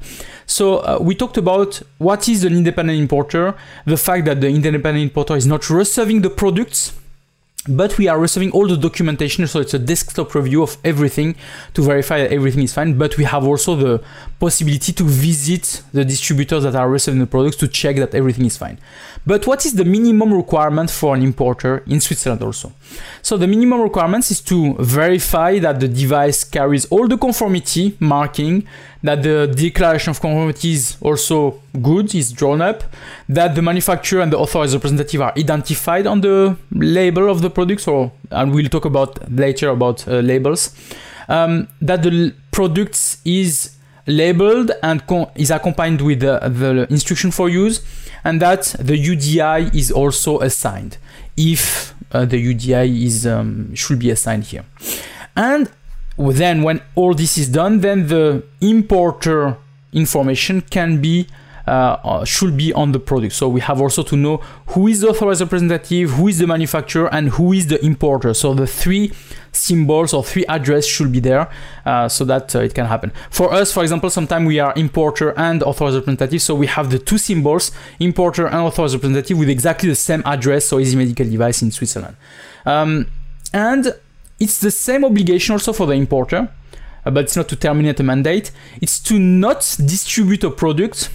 So 0.46 0.78
uh, 0.78 0.98
we 1.00 1.14
talked 1.14 1.38
about 1.38 1.80
what 1.98 2.28
is 2.28 2.42
an 2.42 2.52
independent 2.52 2.98
importer 2.98 3.54
the 3.86 3.96
fact 3.96 4.24
that 4.24 4.40
the 4.40 4.48
independent 4.48 5.04
importer 5.04 5.36
is 5.36 5.46
not 5.46 5.70
reserving 5.70 6.22
the 6.22 6.30
products 6.30 6.92
but 7.68 7.96
we 7.96 8.08
are 8.08 8.18
receiving 8.18 8.50
all 8.50 8.68
the 8.68 8.76
documentation 8.76 9.46
so 9.46 9.60
it's 9.60 9.74
a 9.74 9.78
desktop 9.78 10.34
review 10.34 10.62
of 10.62 10.76
everything 10.84 11.34
to 11.72 11.82
verify 11.82 12.18
that 12.18 12.32
everything 12.32 12.62
is 12.62 12.74
fine. 12.74 12.98
But 12.98 13.16
we 13.16 13.24
have 13.24 13.44
also 13.44 13.74
the 13.74 14.04
possibility 14.38 14.92
to 14.92 15.04
visit 15.04 15.82
the 15.92 16.04
distributors 16.04 16.64
that 16.64 16.74
are 16.74 16.88
receiving 16.88 17.20
the 17.20 17.26
products 17.26 17.56
to 17.56 17.68
check 17.68 17.96
that 17.96 18.14
everything 18.14 18.44
is 18.44 18.56
fine 18.56 18.78
but 19.26 19.46
what 19.46 19.64
is 19.64 19.74
the 19.74 19.84
minimum 19.84 20.32
requirement 20.32 20.90
for 20.90 21.14
an 21.14 21.22
importer 21.22 21.82
in 21.86 22.00
switzerland 22.00 22.42
also? 22.42 22.72
So 23.22 23.36
the 23.36 23.46
minimum 23.46 23.80
requirements 23.80 24.30
is 24.30 24.40
to 24.42 24.74
verify 24.74 25.58
that 25.60 25.80
the 25.80 25.88
device 25.88 26.44
carries 26.44 26.84
all 26.86 27.08
the 27.08 27.16
conformity 27.16 27.96
marking 28.00 28.66
that 29.04 29.22
the 29.22 29.46
declaration 29.46 30.10
of 30.10 30.20
conformity 30.20 30.72
is 30.72 30.96
also 31.02 31.60
good, 31.82 32.14
is 32.14 32.32
drawn 32.32 32.62
up, 32.62 32.82
that 33.28 33.54
the 33.54 33.60
manufacturer 33.60 34.22
and 34.22 34.32
the 34.32 34.38
authorized 34.38 34.72
representative 34.72 35.20
are 35.20 35.32
identified 35.36 36.06
on 36.06 36.22
the 36.22 36.56
label 36.72 37.30
of 37.30 37.42
the 37.42 37.50
product, 37.50 37.82
so 37.82 38.10
and 38.30 38.52
we'll 38.54 38.70
talk 38.70 38.86
about 38.86 39.30
later 39.30 39.68
about 39.68 40.08
uh, 40.08 40.20
labels, 40.20 40.74
um, 41.28 41.68
that 41.82 42.02
the 42.02 42.34
product 42.50 43.18
is 43.26 43.76
labeled 44.06 44.70
and 44.82 45.02
is 45.34 45.50
accompanied 45.50 46.00
with 46.00 46.20
the, 46.20 46.38
the 46.40 46.86
instruction 46.88 47.30
for 47.30 47.50
use, 47.50 47.82
and 48.24 48.40
that 48.40 48.74
the 48.78 48.96
UDI 48.96 49.74
is 49.74 49.90
also 49.92 50.40
assigned 50.40 50.96
if 51.36 51.94
uh, 52.12 52.24
the 52.24 52.54
UDI 52.54 53.04
is 53.04 53.26
um, 53.26 53.74
should 53.74 53.98
be 53.98 54.10
assigned 54.10 54.44
here. 54.44 54.64
And 55.36 55.70
then 56.16 56.62
when 56.62 56.80
all 56.94 57.14
this 57.14 57.36
is 57.36 57.48
done, 57.48 57.80
then 57.80 58.06
the 58.08 58.44
importer 58.60 59.56
information 59.92 60.62
can 60.62 61.00
be 61.00 61.26
uh, 61.66 61.96
uh, 62.04 62.24
should 62.24 62.56
be 62.56 62.72
on 62.74 62.92
the 62.92 63.00
product. 63.00 63.34
So 63.34 63.48
we 63.48 63.60
have 63.60 63.80
also 63.80 64.02
to 64.02 64.16
know 64.16 64.36
who 64.68 64.86
is 64.86 65.00
the 65.00 65.08
authorized 65.08 65.40
representative, 65.40 66.10
who 66.10 66.28
is 66.28 66.38
the 66.38 66.46
manufacturer, 66.46 67.08
and 67.12 67.30
who 67.30 67.52
is 67.52 67.68
the 67.68 67.82
importer. 67.84 68.34
So 68.34 68.54
the 68.54 68.66
three 68.66 69.12
symbols 69.52 70.12
or 70.12 70.22
three 70.22 70.44
address 70.46 70.84
should 70.84 71.12
be 71.12 71.20
there 71.20 71.48
uh, 71.86 72.08
so 72.08 72.24
that 72.24 72.54
uh, 72.54 72.60
it 72.60 72.74
can 72.74 72.86
happen. 72.86 73.12
For 73.30 73.52
us, 73.52 73.72
for 73.72 73.82
example, 73.82 74.10
sometimes 74.10 74.46
we 74.46 74.58
are 74.58 74.72
importer 74.76 75.32
and 75.38 75.62
authorized 75.62 75.96
representative. 75.96 76.42
So 76.42 76.54
we 76.54 76.66
have 76.66 76.90
the 76.90 76.98
two 76.98 77.18
symbols, 77.18 77.72
importer 77.98 78.46
and 78.46 78.56
authorized 78.56 78.94
representative 78.94 79.38
with 79.38 79.48
exactly 79.48 79.88
the 79.88 79.94
same 79.94 80.22
address. 80.26 80.66
So 80.66 80.78
easy 80.78 80.96
medical 80.96 81.26
device 81.26 81.62
in 81.62 81.70
Switzerland. 81.70 82.16
Um, 82.66 83.06
and 83.52 83.94
it's 84.40 84.60
the 84.60 84.70
same 84.70 85.04
obligation 85.04 85.52
also 85.52 85.72
for 85.72 85.86
the 85.86 85.94
importer, 85.94 86.50
uh, 87.06 87.10
but 87.10 87.24
it's 87.24 87.36
not 87.36 87.48
to 87.48 87.56
terminate 87.56 88.00
a 88.00 88.02
mandate. 88.02 88.50
It's 88.82 88.98
to 89.04 89.18
not 89.18 89.60
distribute 89.78 90.44
a 90.44 90.50
product 90.50 91.10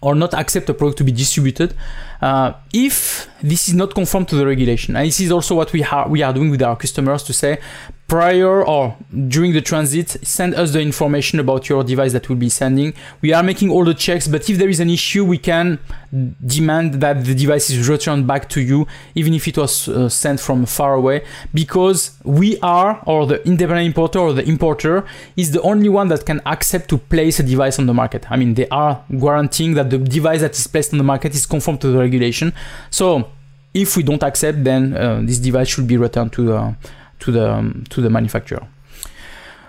or 0.00 0.14
not 0.14 0.34
accept 0.34 0.68
a 0.68 0.74
product 0.74 0.98
to 0.98 1.04
be 1.04 1.12
distributed 1.12 1.74
uh, 2.20 2.52
if 2.72 3.28
this 3.42 3.68
is 3.68 3.74
not 3.74 3.94
conform 3.94 4.26
to 4.26 4.36
the 4.36 4.46
regulation. 4.46 4.96
And 4.96 5.06
this 5.06 5.20
is 5.20 5.30
also 5.30 5.54
what 5.54 5.72
we, 5.72 5.82
ha- 5.82 6.06
we 6.08 6.22
are 6.22 6.32
doing 6.32 6.50
with 6.50 6.62
our 6.62 6.76
customers 6.76 7.22
to 7.24 7.32
say 7.32 7.58
prior 8.08 8.64
or 8.64 8.96
during 9.28 9.52
the 9.52 9.60
transit, 9.60 10.08
send 10.26 10.54
us 10.54 10.72
the 10.72 10.80
information 10.80 11.38
about 11.38 11.68
your 11.68 11.84
device 11.84 12.12
that 12.14 12.28
we'll 12.28 12.38
be 12.38 12.48
sending. 12.48 12.94
We 13.20 13.34
are 13.34 13.42
making 13.42 13.70
all 13.70 13.84
the 13.84 13.92
checks, 13.92 14.26
but 14.26 14.48
if 14.48 14.56
there 14.56 14.70
is 14.70 14.80
an 14.80 14.88
issue, 14.88 15.26
we 15.26 15.36
can 15.36 15.78
demand 16.46 16.94
that 16.94 17.26
the 17.26 17.34
device 17.34 17.68
is 17.68 17.86
returned 17.86 18.26
back 18.26 18.48
to 18.48 18.62
you, 18.62 18.86
even 19.14 19.34
if 19.34 19.46
it 19.46 19.58
was 19.58 19.88
uh, 19.88 20.08
sent 20.08 20.40
from 20.40 20.64
far 20.64 20.94
away, 20.94 21.22
because 21.52 22.18
we 22.24 22.58
are, 22.60 23.02
or 23.04 23.26
the 23.26 23.46
independent 23.46 23.86
importer 23.86 24.18
or 24.20 24.32
the 24.32 24.48
importer, 24.48 25.04
is 25.36 25.50
the 25.50 25.60
only 25.60 25.90
one 25.90 26.08
that 26.08 26.24
can 26.24 26.40
accept 26.46 26.88
to 26.88 26.96
place 26.96 27.38
a 27.38 27.42
device 27.42 27.78
on 27.78 27.84
the 27.84 27.92
market. 27.92 28.24
I 28.30 28.36
mean, 28.36 28.54
they 28.54 28.68
are 28.70 29.04
guaranteeing 29.10 29.74
that 29.74 29.90
the 29.90 29.98
device 29.98 30.40
that 30.40 30.56
is 30.56 30.66
placed 30.66 30.94
on 30.94 30.98
the 30.98 31.04
market 31.04 31.34
is 31.34 31.44
conform 31.44 31.76
to 31.78 31.88
the 31.88 31.98
regulation. 32.08 32.52
So 32.90 33.06
if 33.74 33.96
we 33.96 34.02
don't 34.02 34.22
accept, 34.22 34.64
then 34.64 34.82
uh, 34.96 35.20
this 35.28 35.38
device 35.38 35.68
should 35.72 35.86
be 35.86 35.96
returned 35.96 36.32
to 36.32 36.42
the 36.50 36.60
to 37.22 37.28
the 37.32 37.46
um, 37.54 37.84
to 37.92 38.00
the 38.00 38.10
manufacturer. 38.10 38.64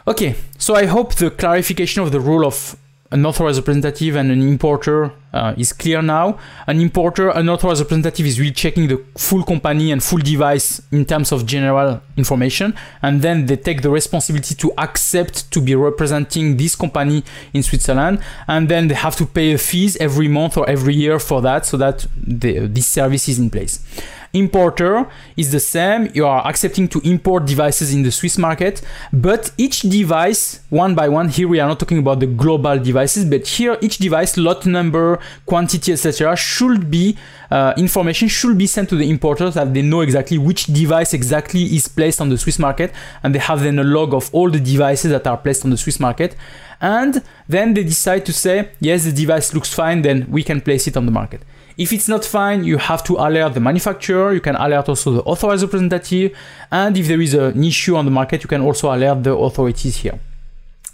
Okay, 0.08 0.36
so 0.58 0.76
I 0.76 0.86
hope 0.96 1.16
the 1.16 1.30
clarification 1.30 2.02
of 2.04 2.12
the 2.12 2.20
rule 2.20 2.46
of 2.46 2.76
an 3.12 3.26
authorized 3.26 3.58
representative 3.58 4.16
and 4.16 4.32
an 4.32 4.42
importer 4.42 5.12
uh, 5.34 5.54
is 5.58 5.74
clear 5.74 6.02
now. 6.02 6.38
An 6.68 6.80
importer, 6.80 7.30
an 7.30 7.50
authorized 7.50 7.82
representative 7.82 8.26
is 8.26 8.40
really 8.40 8.52
checking 8.52 8.88
the 8.88 9.04
full 9.18 9.44
company 9.44 9.92
and 9.92 10.04
full 10.04 10.20
device 10.20 10.82
in 10.92 11.06
terms 11.06 11.32
of 11.32 11.46
general 11.46 12.02
information, 12.18 12.76
and 13.02 13.22
then 13.22 13.46
they 13.48 13.56
take 13.56 13.82
the 13.82 13.90
responsibility 13.90 14.56
to 14.56 14.72
accept 14.78 15.52
to 15.52 15.62
be 15.62 15.76
representing 15.76 16.58
this 16.58 16.76
company 16.76 17.24
in 17.54 17.64
Switzerland, 17.64 18.20
and 18.48 18.70
then 18.70 18.88
they 18.88 18.96
have 18.96 19.16
to 19.16 19.26
pay 19.26 19.54
a 19.54 19.58
fees 19.58 19.98
every 19.98 20.28
month 20.28 20.58
or 20.58 20.70
every 20.70 20.94
year 20.94 21.20
for 21.20 21.42
that, 21.42 21.66
so 21.66 21.78
that 21.78 22.06
the, 22.16 22.68
this 22.68 22.88
service 22.88 23.28
is 23.28 23.40
in 23.40 23.50
place. 23.50 23.84
Importer 24.34 25.08
is 25.36 25.52
the 25.52 25.60
same. 25.60 26.10
You 26.14 26.26
are 26.26 26.46
accepting 26.48 26.88
to 26.90 27.02
import 27.04 27.46
devices 27.46 27.94
in 27.94 28.04
the 28.04 28.12
Swiss 28.12 28.38
market, 28.38 28.82
but 29.12 29.52
each 29.58 29.82
device, 29.82 30.62
one 30.70 30.96
by 30.96 31.10
one, 31.10 31.30
here 31.30 31.48
we 31.48 31.60
are 31.60 31.68
not 31.68 31.80
talking 31.80 31.98
about 32.00 32.20
the 32.20 32.28
global 32.28 32.78
devices, 32.78 33.26
but 33.26 33.48
here 33.48 33.78
each 33.82 33.98
device, 33.98 34.38
lot 34.38 34.66
number, 34.66 35.20
quantity, 35.46 35.94
etc., 35.94 36.36
should 36.36 36.92
be 36.92 37.18
uh, 37.52 37.74
information 37.78 38.28
should 38.28 38.58
be 38.58 38.68
sent 38.68 38.90
to 38.90 38.96
the 38.96 39.10
importers 39.10 39.56
that 39.56 39.74
they 39.74 39.82
know 39.82 40.02
exactly 40.02 40.38
which 40.38 40.66
device 40.68 41.14
exactly 41.14 41.64
is 41.64 41.88
placed 41.88 42.22
on 42.22 42.30
the 42.30 42.38
Swiss 42.38 42.60
market, 42.60 42.94
and 43.24 43.34
they 43.34 43.40
have 43.40 43.62
then 43.62 43.80
a 43.80 43.84
log 43.84 44.14
of 44.14 44.30
all 44.34 44.50
the 44.50 44.60
devices 44.60 45.12
that 45.12 45.26
are 45.26 45.38
placed 45.38 45.64
on 45.66 45.72
the 45.72 45.78
Swiss 45.78 46.00
market. 46.00 46.36
And 46.82 47.24
then 47.48 47.74
they 47.74 47.84
decide 47.84 48.26
to 48.28 48.34
say, 48.34 48.70
yes, 48.80 49.06
the 49.06 49.12
device 49.12 49.54
looks 49.54 49.74
fine, 49.74 50.02
then 50.04 50.28
we 50.30 50.44
can 50.44 50.62
place 50.62 50.88
it 50.88 50.96
on 50.96 51.06
the 51.06 51.12
market. 51.12 51.42
If 51.80 51.94
it's 51.94 52.10
not 52.10 52.26
fine, 52.26 52.66
you 52.66 52.78
have 52.78 53.06
to 53.06 53.14
alert 53.16 53.54
the 53.54 53.62
manufacturer, 53.62 54.34
you 54.34 54.42
can 54.42 54.58
alert 54.58 54.90
also 54.90 55.14
the 55.14 55.22
authorized 55.22 55.64
representative, 55.64 56.38
and 56.70 56.98
if 56.98 57.08
there 57.08 57.22
is 57.22 57.34
an 57.34 57.64
issue 57.64 57.96
on 57.96 58.04
the 58.04 58.12
market, 58.12 58.44
you 58.44 58.50
can 58.50 58.62
also 58.62 58.94
alert 58.94 59.24
the 59.24 59.34
authorities 59.34 59.96
here. 59.96 60.20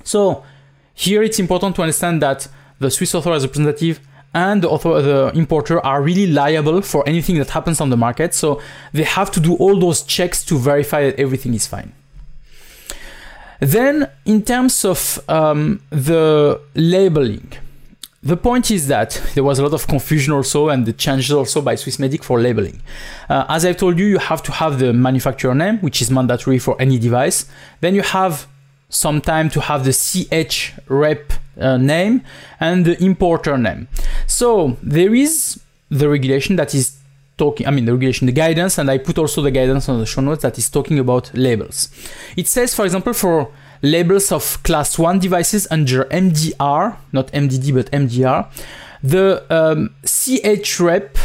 So 0.03 0.43
here 0.93 1.23
it's 1.23 1.39
important 1.39 1.75
to 1.77 1.81
understand 1.81 2.21
that 2.21 2.47
the 2.77 2.91
Swiss 2.91 3.15
authorized 3.15 3.45
representative 3.45 3.99
and 4.35 4.61
the, 4.61 4.69
author, 4.69 5.01
the 5.01 5.31
importer 5.33 5.83
are 5.83 6.03
really 6.03 6.27
liable 6.27 6.83
for 6.83 7.03
anything 7.09 7.39
that 7.39 7.50
happens 7.50 7.81
on 7.81 7.89
the 7.89 7.98
market. 7.98 8.35
So 8.35 8.61
they 8.93 9.05
have 9.05 9.31
to 9.31 9.39
do 9.39 9.55
all 9.55 9.79
those 9.79 10.03
checks 10.03 10.45
to 10.45 10.57
verify 10.59 11.05
that 11.05 11.19
everything 11.19 11.55
is 11.55 11.65
fine. 11.65 11.93
Then, 13.59 14.07
in 14.25 14.43
terms 14.43 14.85
of 14.85 15.19
um, 15.27 15.81
the 15.89 16.61
labeling, 16.75 17.53
the 18.25 18.35
point 18.35 18.72
is 18.72 18.88
that 18.88 19.22
there 19.35 19.44
was 19.44 19.59
a 19.59 19.64
lot 19.64 19.74
of 19.74 19.85
confusion 19.88 20.33
also 20.33 20.70
and 20.70 20.88
the 20.88 20.94
changes 20.94 21.31
also 21.31 21.61
by 21.61 21.75
Swissmedic 21.75 22.24
for 22.24 22.42
labeling. 22.42 22.81
Uh, 23.29 23.46
as 23.48 23.64
I 23.64 23.74
told 23.74 24.00
you, 24.00 24.07
you 24.07 24.18
have 24.18 24.42
to 24.44 24.51
have 24.51 24.79
the 24.79 24.94
manufacturer 24.94 25.53
name, 25.53 25.77
which 25.77 26.01
is 26.01 26.09
mandatory 26.09 26.57
for 26.57 26.75
any 26.81 26.98
device. 26.98 27.46
Then 27.81 27.94
you 27.94 28.01
have 28.01 28.48
some 28.90 29.22
time 29.22 29.50
to 29.51 29.61
have 29.61 29.85
the 29.85 29.94
CH 29.94 30.74
rep 30.88 31.33
uh, 31.59 31.77
name 31.77 32.24
and 32.59 32.83
the 32.83 33.01
importer 33.03 33.59
name. 33.59 33.88
So 34.25 34.77
there 34.81 35.14
is 35.14 35.61
the 35.90 36.09
regulation 36.09 36.55
that 36.55 36.74
is 36.74 36.98
talking, 37.38 37.68
I 37.68 37.72
mean, 37.72 37.85
the 37.85 37.94
regulation, 37.94 38.25
the 38.25 38.33
guidance, 38.33 38.79
and 38.79 38.90
I 38.90 38.98
put 38.98 39.20
also 39.20 39.44
the 39.44 39.51
guidance 39.51 39.88
on 39.88 40.00
the 40.00 40.05
show 40.07 40.22
notes 40.22 40.42
that 40.42 40.57
is 40.57 40.68
talking 40.70 40.98
about 40.98 41.31
labels. 41.35 41.90
It 42.35 42.48
says, 42.48 42.74
for 42.74 42.85
example, 42.85 43.14
for 43.14 43.51
labels 43.81 44.31
of 44.31 44.61
class 44.64 44.98
1 44.98 45.20
devices 45.20 45.68
under 45.72 46.05
MDR, 46.05 46.98
not 47.11 47.31
MDD 47.31 47.74
but 47.74 47.92
MDR, 47.92 48.48
the 49.03 49.44
um, 49.50 49.94
CHREP 50.03 51.18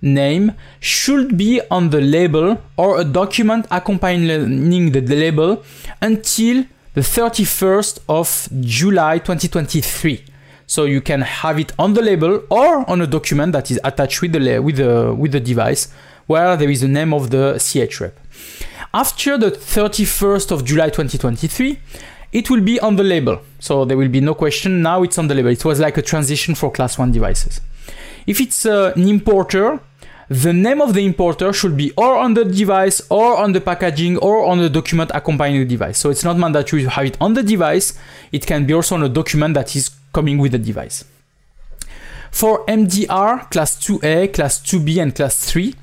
name 0.00 0.52
should 0.80 1.36
be 1.36 1.60
on 1.70 1.90
the 1.90 2.00
label 2.00 2.60
or 2.76 3.00
a 3.00 3.04
document 3.04 3.66
accompanying 3.70 4.92
the 4.92 5.00
label 5.00 5.62
until 6.00 6.64
the 6.94 7.00
31st 7.00 8.00
of 8.08 8.48
July 8.60 9.18
2023. 9.18 10.24
So 10.66 10.84
you 10.84 11.00
can 11.00 11.22
have 11.22 11.58
it 11.58 11.72
on 11.78 11.94
the 11.94 12.02
label 12.02 12.42
or 12.50 12.88
on 12.90 13.00
a 13.00 13.06
document 13.06 13.52
that 13.52 13.70
is 13.70 13.80
attached 13.84 14.20
with 14.20 14.32
the 14.32 14.60
with 14.60 14.76
the 14.76 15.14
with 15.14 15.32
the 15.32 15.40
device 15.40 15.88
where 16.26 16.56
there 16.56 16.68
is 16.68 16.82
the 16.82 16.88
name 16.88 17.14
of 17.14 17.30
the 17.30 17.54
CHREP. 17.54 18.12
After 18.94 19.36
the 19.36 19.50
31st 19.50 20.50
of 20.50 20.64
July 20.64 20.88
2023, 20.88 21.78
it 22.32 22.48
will 22.48 22.62
be 22.62 22.80
on 22.80 22.96
the 22.96 23.04
label. 23.04 23.40
So 23.58 23.84
there 23.84 23.96
will 23.96 24.08
be 24.08 24.20
no 24.20 24.34
question. 24.34 24.80
Now 24.80 25.02
it's 25.02 25.18
on 25.18 25.28
the 25.28 25.34
label. 25.34 25.50
It 25.50 25.64
was 25.64 25.78
like 25.78 25.98
a 25.98 26.02
transition 26.02 26.54
for 26.54 26.70
class 26.70 26.98
1 26.98 27.12
devices. 27.12 27.60
If 28.26 28.40
it's 28.40 28.64
uh, 28.64 28.92
an 28.96 29.06
importer, 29.06 29.80
the 30.28 30.52
name 30.52 30.80
of 30.80 30.94
the 30.94 31.04
importer 31.04 31.52
should 31.52 31.76
be 31.76 31.92
or 31.96 32.16
on 32.16 32.34
the 32.34 32.44
device 32.44 33.02
or 33.10 33.36
on 33.36 33.52
the 33.52 33.60
packaging 33.60 34.18
or 34.18 34.46
on 34.46 34.58
the 34.58 34.70
document 34.70 35.10
accompanying 35.14 35.60
the 35.60 35.66
device. 35.66 35.98
So 35.98 36.10
it's 36.10 36.24
not 36.24 36.38
mandatory 36.38 36.82
to 36.82 36.90
have 36.90 37.06
it 37.06 37.16
on 37.20 37.34
the 37.34 37.42
device. 37.42 37.98
It 38.32 38.46
can 38.46 38.66
be 38.66 38.72
also 38.72 38.94
on 38.94 39.02
a 39.02 39.08
document 39.08 39.54
that 39.54 39.76
is 39.76 39.90
coming 40.12 40.38
with 40.38 40.52
the 40.52 40.58
device. 40.58 41.04
For 42.30 42.64
MDR, 42.66 43.50
class 43.50 43.76
2A, 43.76 44.34
class 44.34 44.60
2B, 44.60 45.02
and 45.02 45.14
class 45.14 45.50
3, 45.50 45.74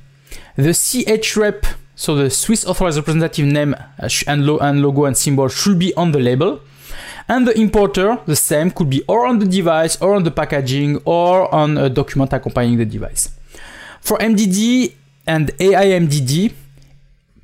the 0.58 0.70
CHREP 0.70 1.66
so 1.96 2.16
the 2.16 2.30
Swiss 2.30 2.66
authorized 2.66 2.98
representative 2.98 3.46
name 3.46 3.74
uh, 3.74 4.10
and, 4.28 4.46
lo- 4.46 4.60
and 4.60 4.82
logo 4.82 5.06
and 5.06 5.16
symbol 5.16 5.48
should 5.48 5.80
be 5.80 5.94
on 5.96 6.12
the 6.12 6.20
label. 6.20 6.60
And 7.28 7.48
the 7.48 7.60
importer, 7.60 8.20
the 8.26 8.36
same, 8.36 8.70
could 8.70 8.90
be 8.90 9.02
or 9.08 9.26
on 9.26 9.40
the 9.40 9.48
device 9.48 10.00
or 10.02 10.14
on 10.14 10.24
the 10.24 10.32
packaging 10.32 11.02
or 11.06 11.54
on 11.54 11.78
a 11.78 11.90
document 11.90 12.34
accompanying 12.34 12.78
the 12.78 12.86
device. 12.86 13.30
For 14.02 14.18
MDD 14.20 14.94
and 15.26 15.48
AIMDD 15.58 16.54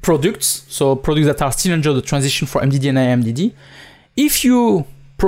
products, 0.01 0.65
so 0.67 0.95
products 0.95 1.27
that 1.27 1.41
are 1.41 1.51
still 1.51 1.73
under 1.73 1.93
the 1.93 2.01
transition 2.01 2.45
for 2.47 2.61
MDD 2.61 2.89
and 2.89 2.97
AIMDD, 2.97 3.53
if 4.15 4.43
you 4.45 4.85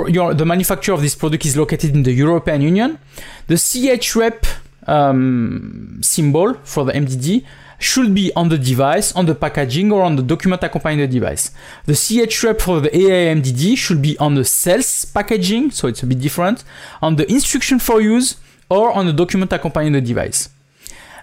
your, 0.08 0.34
the 0.34 0.44
manufacturer 0.44 0.94
of 0.94 1.02
this 1.02 1.14
product 1.14 1.46
is 1.46 1.56
located 1.56 1.94
in 1.94 2.02
the 2.02 2.12
European 2.12 2.60
Union, 2.62 2.98
the 3.46 3.54
CHREP 3.54 4.44
um, 4.86 6.00
symbol 6.02 6.54
for 6.64 6.84
the 6.84 6.92
MDD 6.92 7.44
should 7.78 8.14
be 8.14 8.32
on 8.34 8.48
the 8.48 8.58
device, 8.58 9.12
on 9.14 9.26
the 9.26 9.34
packaging, 9.34 9.92
or 9.92 10.02
on 10.02 10.16
the 10.16 10.22
document 10.22 10.62
accompanying 10.62 11.00
the 11.00 11.06
device. 11.06 11.50
The 11.86 11.92
CHREP 11.92 12.60
for 12.60 12.80
the 12.80 12.90
AIMDD 12.90 13.76
should 13.76 14.00
be 14.00 14.16
on 14.18 14.34
the 14.34 14.44
sales 14.44 15.04
packaging, 15.04 15.70
so 15.70 15.88
it's 15.88 16.02
a 16.02 16.06
bit 16.06 16.20
different, 16.20 16.64
on 17.02 17.16
the 17.16 17.30
instruction 17.30 17.78
for 17.78 18.00
use, 18.00 18.36
or 18.68 18.92
on 18.92 19.06
the 19.06 19.12
document 19.12 19.52
accompanying 19.52 19.92
the 19.92 20.00
device. 20.00 20.48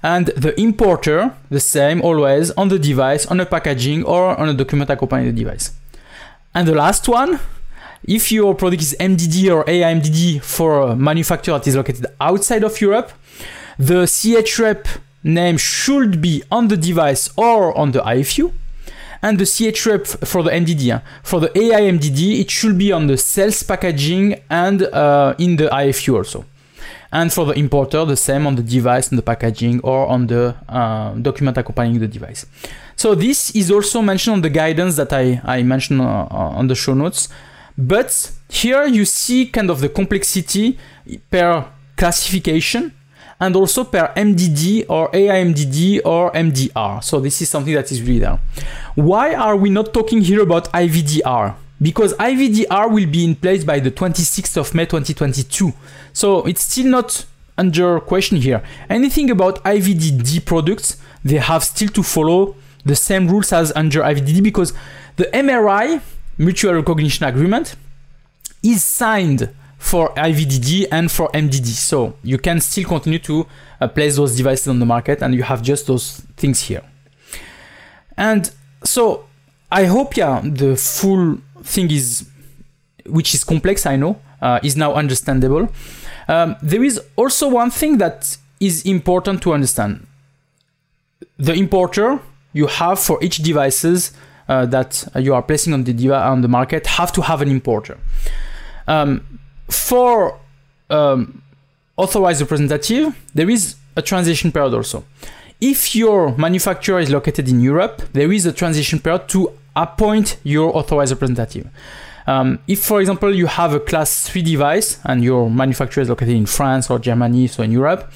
And 0.04 0.28
the 0.28 0.60
importer, 0.60 1.36
the 1.50 1.60
same 1.60 2.02
always, 2.02 2.52
on 2.52 2.70
the 2.70 2.80
device, 2.80 3.26
on 3.28 3.38
the 3.38 3.46
packaging, 3.46 4.04
or 4.04 4.40
on 4.40 4.48
the 4.48 4.54
document 4.54 4.90
accompanying 4.90 5.36
the 5.36 5.44
device. 5.44 5.72
And 6.54 6.68
the 6.68 6.76
last 6.76 7.08
one, 7.08 7.40
if 8.04 8.32
your 8.32 8.56
product 8.56 8.82
is 8.82 8.96
MDD 9.00 9.54
or 9.54 9.64
AIMDD 9.66 10.42
for 10.42 10.82
a 10.82 10.96
manufacturer 10.96 11.58
that 11.60 11.68
is 11.68 11.76
located 11.76 12.08
outside 12.20 12.64
of 12.64 12.82
Europe, 12.82 13.12
the 13.78 14.06
CHREP 14.06 14.88
name 15.24 15.58
should 15.58 16.22
be 16.22 16.44
on 16.52 16.68
the 16.68 16.78
device 16.78 17.30
or 17.38 17.78
on 17.78 17.92
the 17.92 18.00
IFU. 18.02 18.52
and 19.24 19.38
the 19.40 19.46
CH 19.46 19.86
rep 19.86 20.08
for 20.08 20.44
the 20.44 20.50
MDD. 20.50 21.02
For 21.24 21.40
the 21.40 21.56
AI 21.58 21.82
MDD, 21.82 22.40
it 22.40 22.50
should 22.50 22.78
be 22.78 22.92
on 22.92 23.08
the 23.08 23.18
sales 23.18 23.64
packaging 23.64 24.42
and 24.50 24.84
uh, 24.84 25.36
in 25.38 25.58
the 25.58 25.68
IFU 25.68 26.16
also. 26.16 26.46
And 27.12 27.32
for 27.32 27.46
the 27.46 27.54
importer, 27.54 28.06
the 28.06 28.16
same 28.16 28.48
on 28.48 28.56
the 28.56 28.64
device 28.64 29.10
and 29.10 29.18
the 29.18 29.22
packaging 29.22 29.82
or 29.82 30.08
on 30.08 30.28
the 30.28 30.56
uh, 30.68 31.14
document 31.16 31.58
accompanying 31.58 32.00
the 32.00 32.08
device. 32.08 32.46
So 32.96 33.16
this 33.16 33.52
is 33.52 33.70
also 33.70 34.02
mentioned 34.02 34.36
on 34.36 34.42
the 34.42 34.50
guidance 34.50 34.96
that 34.96 35.12
I, 35.12 35.42
I 35.44 35.62
mentioned 35.64 36.02
uh, 36.02 36.28
on 36.32 36.68
the 36.68 36.76
show 36.76 36.94
notes. 36.94 37.28
But 37.78 38.32
here 38.50 38.86
you 38.86 39.06
see 39.06 39.48
kind 39.48 39.70
of 39.70 39.82
the 39.82 39.90
complexity 39.90 40.78
per 41.30 41.66
classification 41.98 42.94
and 43.42 43.56
also 43.56 43.84
per 43.84 44.14
MDD 44.16 44.86
or 44.88 45.12
AIMDD 45.12 46.02
or 46.06 46.32
MDR. 46.32 47.04
So 47.04 47.20
this 47.20 47.42
is 47.42 47.50
something 47.50 47.74
that 47.74 47.92
is 47.92 48.02
really 48.02 48.20
there. 48.20 48.40
Why 48.94 49.34
are 49.34 49.56
we 49.56 49.72
not 49.72 49.94
talking 49.94 50.22
here 50.22 50.42
about 50.42 50.72
IVDR? 50.72 51.56
Because 51.82 52.14
IVDR 52.14 52.92
will 52.92 53.08
be 53.08 53.26
in 53.26 53.36
place 53.36 53.64
by 53.64 53.80
the 53.80 53.90
26th 53.90 54.56
of 54.58 54.76
May 54.76 54.86
2022. 54.86 55.74
So 56.14 56.46
it's 56.46 56.62
still 56.62 56.86
not 56.86 57.26
under 57.58 58.00
question 58.00 58.38
here. 58.38 58.62
Anything 58.88 59.32
about 59.32 59.64
IVDD 59.64 60.46
products, 60.46 60.98
they 61.26 61.38
have 61.38 61.64
still 61.64 61.90
to 61.90 62.04
follow 62.04 62.56
the 62.86 62.96
same 62.96 63.28
rules 63.28 63.52
as 63.52 63.74
under 63.76 64.02
IVDD 64.02 64.44
because 64.44 64.74
the 65.16 65.26
MRA, 65.34 66.00
Mutual 66.38 66.76
Recognition 66.76 67.26
Agreement, 67.26 67.76
is 68.62 68.84
signed 68.84 69.50
for 69.82 70.14
IVDD 70.14 70.86
and 70.92 71.12
for 71.12 71.28
MDD. 71.30 71.66
So 71.66 72.14
you 72.24 72.38
can 72.38 72.62
still 72.62 72.88
continue 72.88 73.18
to 73.20 73.48
uh, 73.82 73.88
place 73.88 74.16
those 74.16 74.38
devices 74.38 74.68
on 74.68 74.80
the 74.80 74.86
market 74.86 75.24
and 75.24 75.34
you 75.34 75.42
have 75.42 75.64
just 75.64 75.88
those 75.88 76.22
things 76.38 76.62
here. 76.62 76.84
And 78.16 78.52
so 78.84 79.26
I 79.72 79.86
hope, 79.86 80.16
yeah, 80.16 80.40
the 80.44 80.78
full 80.78 81.40
thing 81.64 81.90
is, 81.90 82.30
which 83.08 83.34
is 83.34 83.44
complex, 83.44 83.88
I 83.88 83.96
know, 83.96 84.22
uh, 84.40 84.60
is 84.62 84.78
now 84.78 84.94
understandable. 84.94 85.68
Um, 86.28 86.56
there 86.62 86.84
is 86.84 87.02
also 87.16 87.50
one 87.50 87.72
thing 87.72 87.98
that 87.98 88.38
is 88.60 88.86
important 88.86 89.42
to 89.42 89.52
understand. 89.52 90.06
The 91.38 91.54
importer 91.54 92.20
you 92.54 92.68
have 92.68 93.00
for 93.00 93.22
each 93.24 93.38
devices 93.38 94.12
uh, 94.48 94.68
that 94.68 95.08
you 95.16 95.34
are 95.34 95.42
placing 95.42 95.74
on 95.74 95.86
the 95.86 96.14
on 96.14 96.42
the 96.42 96.48
market 96.48 96.86
have 96.86 97.12
to 97.14 97.22
have 97.24 97.42
an 97.42 97.50
importer. 97.50 97.98
Um, 98.88 99.40
for 99.72 100.40
um, 100.90 101.42
authorized 101.98 102.42
representative, 102.42 103.16
there 103.34 103.50
is 103.50 103.76
a 103.96 104.02
transition 104.02 104.52
period 104.52 104.74
also. 104.74 105.04
If 105.60 105.96
your 105.96 106.36
manufacturer 106.38 107.00
is 107.00 107.10
located 107.10 107.48
in 107.48 107.62
Europe, 107.62 108.02
there 108.14 108.32
is 108.32 108.46
a 108.46 108.52
transition 108.52 109.00
period 109.00 109.28
to 109.30 109.52
appoint 109.76 110.38
your 110.44 110.76
authorized 110.76 111.12
representative. 111.12 111.70
Um, 112.28 112.60
if, 112.68 112.84
for 112.84 113.00
example, 113.00 113.34
you 113.34 113.48
have 113.48 113.74
a 113.74 113.80
class 113.80 114.28
3 114.30 114.42
device 114.42 115.00
and 115.04 115.24
your 115.24 115.50
manufacturer 115.50 116.04
is 116.04 116.10
located 116.10 116.36
in 116.36 116.46
France 116.46 116.90
or 116.90 117.00
Germany, 117.00 117.48
so 117.48 117.64
in 117.64 117.72
Europe, 117.72 118.12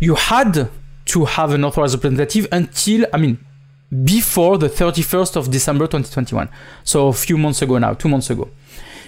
you 0.00 0.14
had 0.14 0.70
to 1.06 1.24
have 1.24 1.52
an 1.52 1.64
authorized 1.64 1.94
representative 1.94 2.46
until, 2.52 3.06
I 3.12 3.16
mean, 3.16 3.38
before 4.04 4.58
the 4.58 4.68
31st 4.68 5.36
of 5.36 5.50
December 5.50 5.86
2021. 5.86 6.48
So 6.84 7.08
a 7.08 7.12
few 7.12 7.38
months 7.38 7.62
ago 7.62 7.78
now, 7.78 7.94
two 7.94 8.08
months 8.08 8.28
ago. 8.28 8.50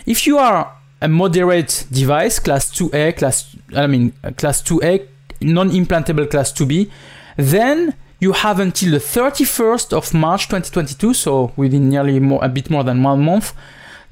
If 0.07 0.27
you 0.27 0.39
are 0.39 0.75
a 1.01 1.09
moderate 1.09 1.87
device, 1.91 2.39
class 2.39 2.71
2A, 2.71 3.17
class 3.17 3.57
I 3.75 3.87
mean 3.87 4.13
class 4.37 4.63
2A, 4.63 5.07
non-implantable 5.41 6.31
class 6.31 6.53
2B, 6.53 6.91
then 7.37 7.95
you 8.19 8.33
have 8.33 8.61
until 8.61 8.93
the 8.93 8.99
31st 8.99 9.93
of 9.97 10.13
March 10.13 10.47
2022, 10.49 11.15
so 11.15 11.53
within 11.57 11.89
nearly 11.89 12.21
more, 12.21 12.45
a 12.45 12.49
bit 12.49 12.69
more 12.69 12.85
than 12.85 13.03
one 13.03 13.25
month, 13.25 13.55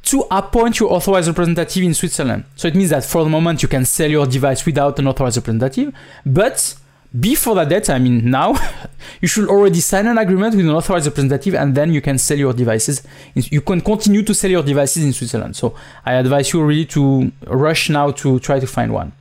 to 0.02 0.24
appoint 0.30 0.80
your 0.80 0.90
authorized 0.92 1.28
representative 1.28 1.82
in 1.82 1.92
Switzerland. 1.92 2.44
So 2.56 2.68
it 2.68 2.74
means 2.74 2.90
that 2.90 3.04
for 3.04 3.22
the 3.24 3.30
moment 3.30 3.62
you 3.62 3.68
can 3.68 3.84
sell 3.84 4.10
your 4.10 4.26
device 4.26 4.64
without 4.64 4.98
an 4.98 5.08
authorized 5.08 5.36
representative, 5.36 5.92
but 6.24 6.74
before 7.18 7.54
that 7.56 7.68
date, 7.68 7.90
I 7.90 7.98
mean 7.98 8.30
now, 8.30 8.54
you 9.20 9.28
should 9.28 9.48
already 9.48 9.80
sign 9.80 10.06
an 10.06 10.18
agreement 10.18 10.54
with 10.54 10.64
an 10.64 10.72
authorized 10.72 11.06
representative 11.06 11.54
and 11.54 11.74
then 11.74 11.92
you 11.92 12.00
can 12.00 12.18
sell 12.18 12.38
your 12.38 12.52
devices. 12.52 13.02
You 13.34 13.60
can 13.60 13.80
continue 13.80 14.22
to 14.22 14.34
sell 14.34 14.50
your 14.50 14.62
devices 14.62 15.04
in 15.04 15.12
Switzerland. 15.12 15.56
So 15.56 15.74
I 16.04 16.14
advise 16.14 16.52
you 16.52 16.64
really 16.64 16.86
to 16.86 17.32
rush 17.46 17.90
now 17.90 18.10
to 18.12 18.38
try 18.40 18.60
to 18.60 18.66
find 18.66 18.92
one. 18.92 19.12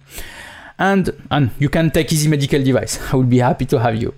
And, 0.80 1.10
and 1.32 1.50
you 1.58 1.70
can 1.70 1.90
take 1.90 2.12
Easy 2.14 2.30
Medical 2.30 2.64
Device. 2.64 3.00
I 3.14 3.16
would 3.16 3.30
be 3.30 3.40
happy 3.40 3.66
to 3.66 3.80
have 3.80 3.96
you. 3.96 4.14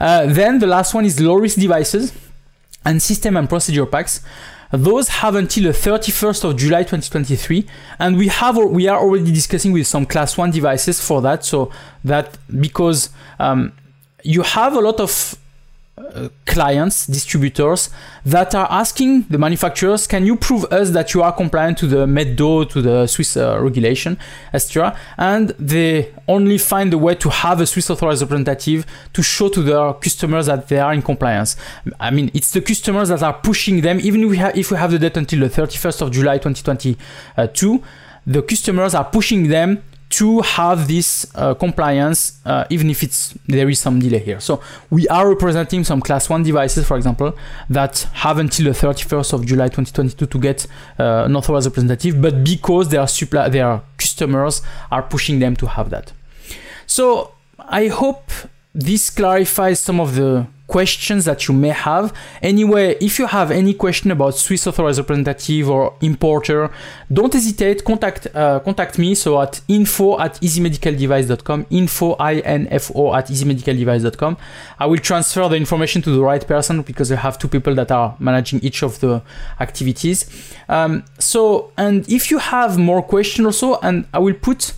Uh, 0.00 0.26
then 0.26 0.58
the 0.58 0.66
last 0.66 0.94
one 0.94 1.04
is 1.04 1.20
low 1.20 1.34
risk 1.34 1.58
devices 1.58 2.12
and 2.84 3.00
system 3.00 3.36
and 3.36 3.48
procedure 3.48 3.86
packs. 3.86 4.20
Those 4.72 5.08
have 5.08 5.34
until 5.36 5.64
the 5.64 5.78
31st 5.78 6.44
of 6.44 6.56
July 6.56 6.82
2023, 6.82 7.66
and 7.98 8.16
we 8.16 8.28
have 8.28 8.56
we 8.56 8.88
are 8.88 8.98
already 8.98 9.30
discussing 9.30 9.70
with 9.70 9.86
some 9.86 10.06
class 10.06 10.38
one 10.38 10.50
devices 10.50 10.98
for 10.98 11.20
that. 11.20 11.44
So 11.44 11.70
that 12.04 12.38
because 12.58 13.10
um, 13.38 13.74
you 14.22 14.42
have 14.42 14.74
a 14.74 14.80
lot 14.80 15.00
of 15.00 15.36
uh, 15.98 16.28
clients, 16.46 17.06
distributors 17.06 17.90
that 18.24 18.54
are 18.54 18.66
asking 18.70 19.22
the 19.28 19.36
manufacturers, 19.36 20.06
can 20.06 20.24
you 20.24 20.36
prove 20.36 20.64
us 20.72 20.90
that 20.90 21.12
you 21.12 21.22
are 21.22 21.32
compliant 21.32 21.76
to 21.76 21.86
the 21.86 22.06
MEDDO, 22.06 22.64
to 22.70 22.80
the 22.80 23.06
Swiss 23.06 23.36
uh, 23.36 23.60
regulation, 23.60 24.18
etc. 24.54 24.96
And 25.18 25.50
they 25.58 26.14
only 26.28 26.56
find 26.56 26.94
a 26.94 26.98
way 26.98 27.14
to 27.16 27.28
have 27.28 27.60
a 27.60 27.66
Swiss 27.66 27.90
authorized 27.90 28.22
representative 28.22 28.86
to 29.12 29.22
show 29.22 29.50
to 29.50 29.62
their 29.62 29.92
customers 29.92 30.46
that 30.46 30.68
they 30.68 30.78
are 30.78 30.94
in 30.94 31.02
compliance. 31.02 31.56
I 32.00 32.10
mean, 32.10 32.30
it's 32.32 32.52
the 32.52 32.62
customers 32.62 33.10
that 33.10 33.22
are 33.22 33.34
pushing 33.34 33.82
them, 33.82 34.00
even 34.00 34.24
if 34.24 34.30
we 34.30 34.36
have, 34.38 34.56
if 34.56 34.70
we 34.70 34.78
have 34.78 34.92
the 34.92 34.98
date 34.98 35.18
until 35.18 35.40
the 35.40 35.50
31st 35.50 36.00
of 36.00 36.10
July 36.10 36.38
2022, 36.38 37.82
the 38.26 38.42
customers 38.42 38.94
are 38.94 39.04
pushing 39.04 39.48
them 39.48 39.82
to 40.12 40.42
have 40.42 40.88
this 40.88 41.26
uh, 41.34 41.54
compliance, 41.54 42.38
uh, 42.44 42.66
even 42.68 42.90
if 42.90 43.02
it's 43.02 43.34
there 43.46 43.68
is 43.70 43.78
some 43.78 43.98
delay 43.98 44.18
here. 44.18 44.40
So 44.40 44.60
we 44.90 45.08
are 45.08 45.26
representing 45.26 45.84
some 45.84 46.02
class 46.02 46.28
one 46.28 46.42
devices, 46.42 46.86
for 46.86 46.98
example, 46.98 47.34
that 47.70 48.06
have 48.12 48.38
until 48.38 48.66
the 48.72 48.78
31st 48.78 49.32
of 49.32 49.46
July 49.46 49.68
2022 49.68 50.26
to 50.26 50.38
get 50.38 50.66
uh, 50.98 51.24
an 51.24 51.34
authorized 51.34 51.66
representative, 51.66 52.20
but 52.20 52.44
because 52.44 52.90
their 52.90 53.06
supply, 53.06 53.48
their 53.48 53.80
customers 53.96 54.60
are 54.90 55.02
pushing 55.02 55.38
them 55.38 55.56
to 55.56 55.66
have 55.66 55.88
that. 55.88 56.12
So 56.86 57.32
I 57.58 57.88
hope 57.88 58.30
this 58.74 59.08
clarifies 59.08 59.80
some 59.80 59.98
of 59.98 60.14
the 60.14 60.46
questions 60.72 61.26
that 61.26 61.46
you 61.46 61.54
may 61.54 61.74
have. 61.88 62.14
Anyway, 62.42 62.96
if 63.00 63.18
you 63.18 63.26
have 63.26 63.50
any 63.50 63.74
question 63.74 64.10
about 64.10 64.34
Swiss 64.34 64.66
authorized 64.66 64.98
representative 64.98 65.68
or 65.68 65.94
importer, 66.00 66.70
don't 67.12 67.32
hesitate, 67.32 67.84
contact 67.84 68.26
uh, 68.34 68.58
contact 68.60 68.98
me. 68.98 69.14
So 69.14 69.40
at 69.44 69.60
info 69.68 70.18
at 70.18 70.34
easymedicaldevice.com, 70.40 71.66
info 71.70 72.16
I-N-F-O 72.18 73.14
at 73.14 73.26
easymedicaldevice.com. 73.28 74.36
I 74.78 74.86
will 74.86 75.02
transfer 75.10 75.46
the 75.48 75.56
information 75.56 76.00
to 76.02 76.10
the 76.10 76.22
right 76.22 76.44
person 76.54 76.80
because 76.82 77.12
I 77.12 77.16
have 77.16 77.38
two 77.38 77.48
people 77.48 77.74
that 77.74 77.90
are 77.90 78.16
managing 78.18 78.60
each 78.60 78.82
of 78.82 78.98
the 79.00 79.22
activities. 79.60 80.18
Um, 80.70 81.04
so, 81.18 81.70
and 81.76 82.08
if 82.08 82.30
you 82.30 82.38
have 82.38 82.78
more 82.78 83.02
questions 83.02 83.44
also, 83.46 83.78
and 83.82 84.06
I 84.14 84.20
will 84.20 84.38
put 84.48 84.72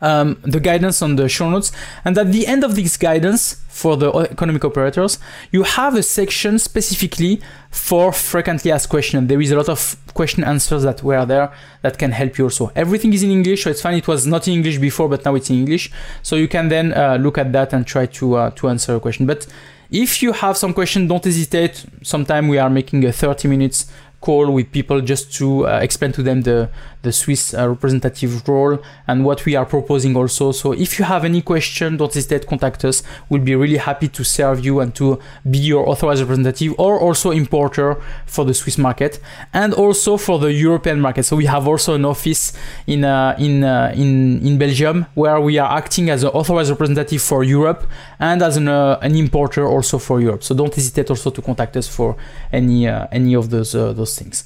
um, 0.00 0.38
the 0.42 0.60
guidance 0.60 1.02
on 1.02 1.16
the 1.16 1.28
show 1.28 1.50
notes. 1.50 1.72
And 2.04 2.16
at 2.16 2.32
the 2.32 2.46
end 2.46 2.64
of 2.64 2.76
this 2.76 2.96
guidance 2.96 3.54
for 3.68 3.96
the 3.96 4.12
economic 4.12 4.64
operators, 4.64 5.18
you 5.50 5.62
have 5.62 5.96
a 5.96 6.02
section 6.02 6.58
specifically 6.58 7.40
for 7.70 8.12
frequently 8.12 8.72
asked 8.72 8.88
questions. 8.88 9.28
There 9.28 9.40
is 9.40 9.50
a 9.50 9.56
lot 9.56 9.68
of 9.68 9.96
question 10.14 10.42
answers 10.44 10.82
that 10.82 11.02
were 11.02 11.24
there 11.24 11.52
that 11.82 11.98
can 11.98 12.12
help 12.12 12.38
you 12.38 12.44
also. 12.44 12.72
Everything 12.74 13.12
is 13.12 13.22
in 13.22 13.30
English, 13.30 13.64
so 13.64 13.70
it's 13.70 13.82
fine. 13.82 13.94
It 13.94 14.08
was 14.08 14.26
not 14.26 14.48
in 14.48 14.54
English 14.54 14.78
before, 14.78 15.08
but 15.08 15.24
now 15.24 15.34
it's 15.34 15.50
in 15.50 15.56
English. 15.56 15.90
So 16.22 16.36
you 16.36 16.48
can 16.48 16.68
then 16.68 16.92
uh, 16.92 17.16
look 17.20 17.38
at 17.38 17.52
that 17.52 17.72
and 17.72 17.86
try 17.86 18.06
to 18.06 18.34
uh, 18.34 18.50
to 18.50 18.68
answer 18.68 18.96
a 18.96 19.00
question. 19.00 19.26
But 19.26 19.46
if 19.90 20.22
you 20.22 20.32
have 20.32 20.56
some 20.56 20.74
question, 20.74 21.06
don't 21.06 21.24
hesitate. 21.24 21.84
Sometime 22.02 22.48
we 22.48 22.58
are 22.58 22.68
making 22.68 23.04
a 23.04 23.12
30 23.12 23.48
minutes 23.48 23.90
call 24.20 24.50
with 24.50 24.72
people 24.72 25.00
just 25.00 25.32
to 25.34 25.66
uh, 25.66 25.78
explain 25.80 26.12
to 26.12 26.22
them 26.22 26.42
the 26.42 26.68
the 27.02 27.12
Swiss 27.12 27.54
uh, 27.54 27.68
representative 27.68 28.46
role 28.48 28.78
and 29.06 29.24
what 29.24 29.44
we 29.44 29.54
are 29.54 29.64
proposing 29.64 30.16
also. 30.16 30.50
So 30.52 30.72
if 30.72 30.98
you 30.98 31.04
have 31.04 31.24
any 31.24 31.42
question, 31.42 31.96
don't 31.96 32.12
hesitate 32.12 32.42
to 32.42 32.48
contact 32.48 32.84
us. 32.84 33.02
We'll 33.28 33.42
be 33.42 33.54
really 33.54 33.76
happy 33.76 34.08
to 34.08 34.24
serve 34.24 34.64
you 34.64 34.80
and 34.80 34.92
to 34.96 35.20
be 35.48 35.58
your 35.58 35.88
authorized 35.88 36.22
representative 36.22 36.74
or 36.76 36.98
also 36.98 37.30
importer 37.30 38.02
for 38.26 38.44
the 38.44 38.54
Swiss 38.54 38.78
market 38.78 39.20
and 39.52 39.72
also 39.72 40.16
for 40.16 40.38
the 40.38 40.52
European 40.52 41.00
market. 41.00 41.22
So 41.22 41.36
we 41.36 41.46
have 41.46 41.68
also 41.68 41.94
an 41.94 42.04
office 42.04 42.52
in 42.86 43.04
uh, 43.04 43.36
in 43.38 43.62
uh, 43.62 43.92
in 43.94 44.44
in 44.44 44.58
Belgium 44.58 45.06
where 45.14 45.40
we 45.40 45.58
are 45.58 45.76
acting 45.76 46.10
as 46.10 46.24
an 46.24 46.30
authorized 46.30 46.70
representative 46.70 47.22
for 47.22 47.44
Europe 47.44 47.86
and 48.18 48.42
as 48.42 48.56
an 48.56 48.66
uh, 48.68 48.98
an 49.02 49.14
importer 49.14 49.64
also 49.66 49.98
for 49.98 50.20
Europe. 50.20 50.42
So 50.42 50.54
don't 50.54 50.74
hesitate 50.74 51.10
also 51.10 51.30
to 51.30 51.40
contact 51.40 51.76
us 51.76 51.86
for 51.86 52.16
any 52.52 52.88
uh, 52.88 53.06
any 53.12 53.34
of 53.34 53.50
those 53.50 53.72
those 53.72 54.07
things. 54.16 54.44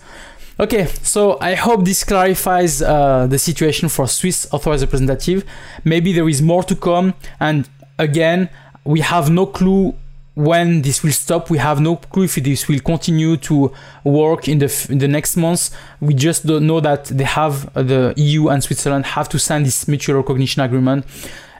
Okay, 0.61 0.87
so 1.03 1.39
I 1.41 1.55
hope 1.55 1.85
this 1.85 2.05
clarifies 2.05 2.83
uh, 2.83 3.27
the 3.27 3.39
situation 3.39 3.89
for 3.89 4.07
Swiss 4.07 4.47
authorized 4.53 4.83
representative. 4.83 5.45
Maybe 5.85 6.13
there 6.13 6.29
is 6.29 6.43
more 6.43 6.63
to 6.65 6.77
come, 6.77 7.15
and 7.41 7.69
again, 7.99 8.49
we 8.85 9.01
have 9.01 9.31
no 9.31 9.47
clue 9.47 9.95
when 10.35 10.83
this 10.83 11.03
will 11.03 11.13
stop. 11.13 11.51
We 11.51 11.59
have 11.59 11.81
no 11.81 11.97
clue 11.97 12.25
if 12.25 12.35
this 12.37 12.69
will 12.69 12.81
continue 12.81 13.37
to 13.39 13.73
work 14.05 14.49
in 14.49 14.59
the 14.59 14.87
in 14.89 14.99
the 14.99 15.09
next 15.09 15.37
months. 15.37 15.71
We 16.01 16.15
just 16.15 16.47
don't 16.47 16.67
know 16.67 16.81
that 16.81 17.05
they 17.07 17.25
have 17.25 17.75
uh, 17.77 17.83
the 17.83 18.15
EU 18.17 18.49
and 18.49 18.63
Switzerland 18.63 19.07
have 19.07 19.29
to 19.31 19.39
sign 19.39 19.63
this 19.63 19.89
mutual 19.89 20.17
recognition 20.17 20.63
agreement. 20.63 21.07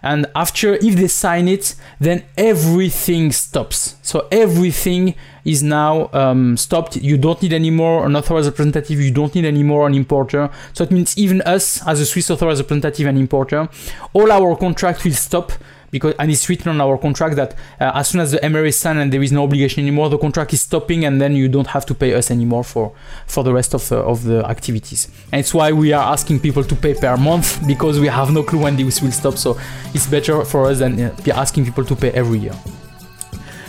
And 0.03 0.27
after, 0.35 0.75
if 0.75 0.97
they 0.97 1.09
sign 1.09 1.49
it, 1.49 1.75
then 2.01 2.25
everything 2.37 3.33
stops. 3.33 3.97
So 4.03 4.29
everything 4.33 5.15
is 5.45 5.63
now 5.63 6.11
um, 6.13 6.57
stopped. 6.57 6.97
You 6.97 7.17
don't 7.17 7.41
need 7.43 7.53
anymore 7.53 8.07
an 8.07 8.17
authorized 8.17 8.47
representative. 8.47 9.01
You 9.01 9.11
don't 9.11 9.35
need 9.35 9.45
anymore 9.45 9.87
an 9.87 9.95
importer. 9.95 10.51
So 10.73 10.85
it 10.85 10.91
means 10.91 11.17
even 11.17 11.41
us, 11.43 11.87
as 11.87 12.01
a 12.01 12.07
Swiss 12.07 12.31
authorized 12.31 12.61
representative 12.61 13.07
and 13.07 13.19
importer, 13.19 13.69
all 14.13 14.33
our 14.33 14.57
contract 14.57 15.05
will 15.05 15.13
stop 15.13 15.53
because 15.93 16.15
and 16.19 16.31
it's 16.31 16.49
written 16.49 16.71
on 16.71 16.81
our 16.81 16.99
contract 16.99 17.37
that 17.37 17.53
uh, 17.81 17.93
as 17.95 18.09
soon 18.09 18.21
as 18.21 18.33
the 18.33 18.39
MRA 18.39 18.69
is 18.69 18.77
signed 18.77 18.99
and 18.99 19.13
there 19.13 19.23
is 19.23 19.31
no 19.31 19.45
obligation 19.45 19.83
anymore, 19.83 20.09
the 20.09 20.19
contract 20.19 20.53
is 20.53 20.61
stopping, 20.61 21.05
and 21.05 21.21
then 21.21 21.37
you 21.37 21.49
don't 21.49 21.69
have 21.69 21.87
to 21.87 21.95
pay 21.95 22.15
us 22.15 22.31
anymore 22.31 22.65
for 22.65 22.93
for 23.27 23.45
the 23.45 23.53
rest 23.53 23.75
of 23.75 23.89
the 23.89 23.99
of 23.99 24.25
the 24.25 24.45
activities. 24.47 25.09
And 25.31 25.39
it's 25.39 25.55
why 25.55 25.71
we 25.71 25.93
are 25.93 26.13
asking 26.13 26.41
people 26.41 26.65
to 26.65 26.75
pay 26.75 26.95
per 26.95 27.17
month 27.17 27.65
because 27.67 28.01
we 28.01 28.09
have 28.09 28.33
no 28.33 28.43
clue 28.43 28.63
when 28.63 28.77
this 28.77 29.01
will 29.01 29.13
stop. 29.13 29.37
So 29.37 29.59
it's 29.95 30.07
better 30.07 30.45
for 30.45 30.67
us 30.67 30.81
than 30.81 31.01
uh, 31.01 31.15
asking 31.35 31.67
people 31.67 31.85
to 31.85 31.95
pay 31.95 32.11
every 32.11 32.39
year. 32.39 32.55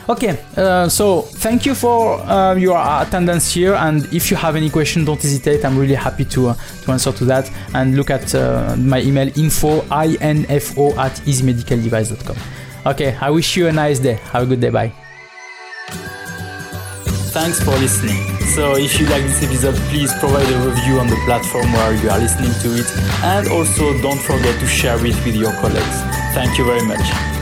Okay, 0.09 0.37
uh, 0.57 0.89
so 0.89 1.21
thank 1.21 1.65
you 1.65 1.73
for 1.73 2.19
uh, 2.21 2.55
your 2.55 2.77
attendance 2.77 3.53
here, 3.53 3.73
and 3.75 4.05
if 4.13 4.29
you 4.29 4.35
have 4.35 4.57
any 4.57 4.69
question, 4.69 5.05
don't 5.05 5.21
hesitate. 5.21 5.63
I'm 5.63 5.77
really 5.77 5.95
happy 5.95 6.25
to 6.25 6.49
uh, 6.49 6.55
to 6.83 6.91
answer 6.91 7.13
to 7.13 7.25
that. 7.25 7.49
And 7.73 7.95
look 7.95 8.09
at 8.09 8.35
uh, 8.35 8.75
my 8.77 9.01
email 9.01 9.31
info 9.37 9.81
info 9.91 10.91
at 10.99 11.13
easymedicaldevice.com. 11.23 12.35
Okay, 12.85 13.15
I 13.21 13.29
wish 13.29 13.55
you 13.55 13.67
a 13.67 13.71
nice 13.71 13.99
day. 13.99 14.19
Have 14.33 14.43
a 14.43 14.45
good 14.45 14.59
day. 14.59 14.71
Bye. 14.71 14.91
Thanks 17.31 17.63
for 17.63 17.71
listening. 17.77 18.21
So 18.53 18.75
if 18.75 18.99
you 18.99 19.07
like 19.07 19.23
this 19.23 19.41
episode, 19.41 19.75
please 19.89 20.13
provide 20.19 20.51
a 20.51 20.69
review 20.69 20.99
on 20.99 21.07
the 21.07 21.15
platform 21.25 21.71
where 21.71 21.95
you 21.95 22.09
are 22.09 22.19
listening 22.19 22.51
to 22.61 22.77
it, 22.77 22.91
and 23.23 23.47
also 23.47 23.97
don't 24.01 24.19
forget 24.19 24.59
to 24.59 24.67
share 24.67 24.97
it 24.97 25.15
with 25.25 25.35
your 25.35 25.53
colleagues. 25.53 25.97
Thank 26.35 26.57
you 26.57 26.65
very 26.65 26.85
much. 26.85 27.32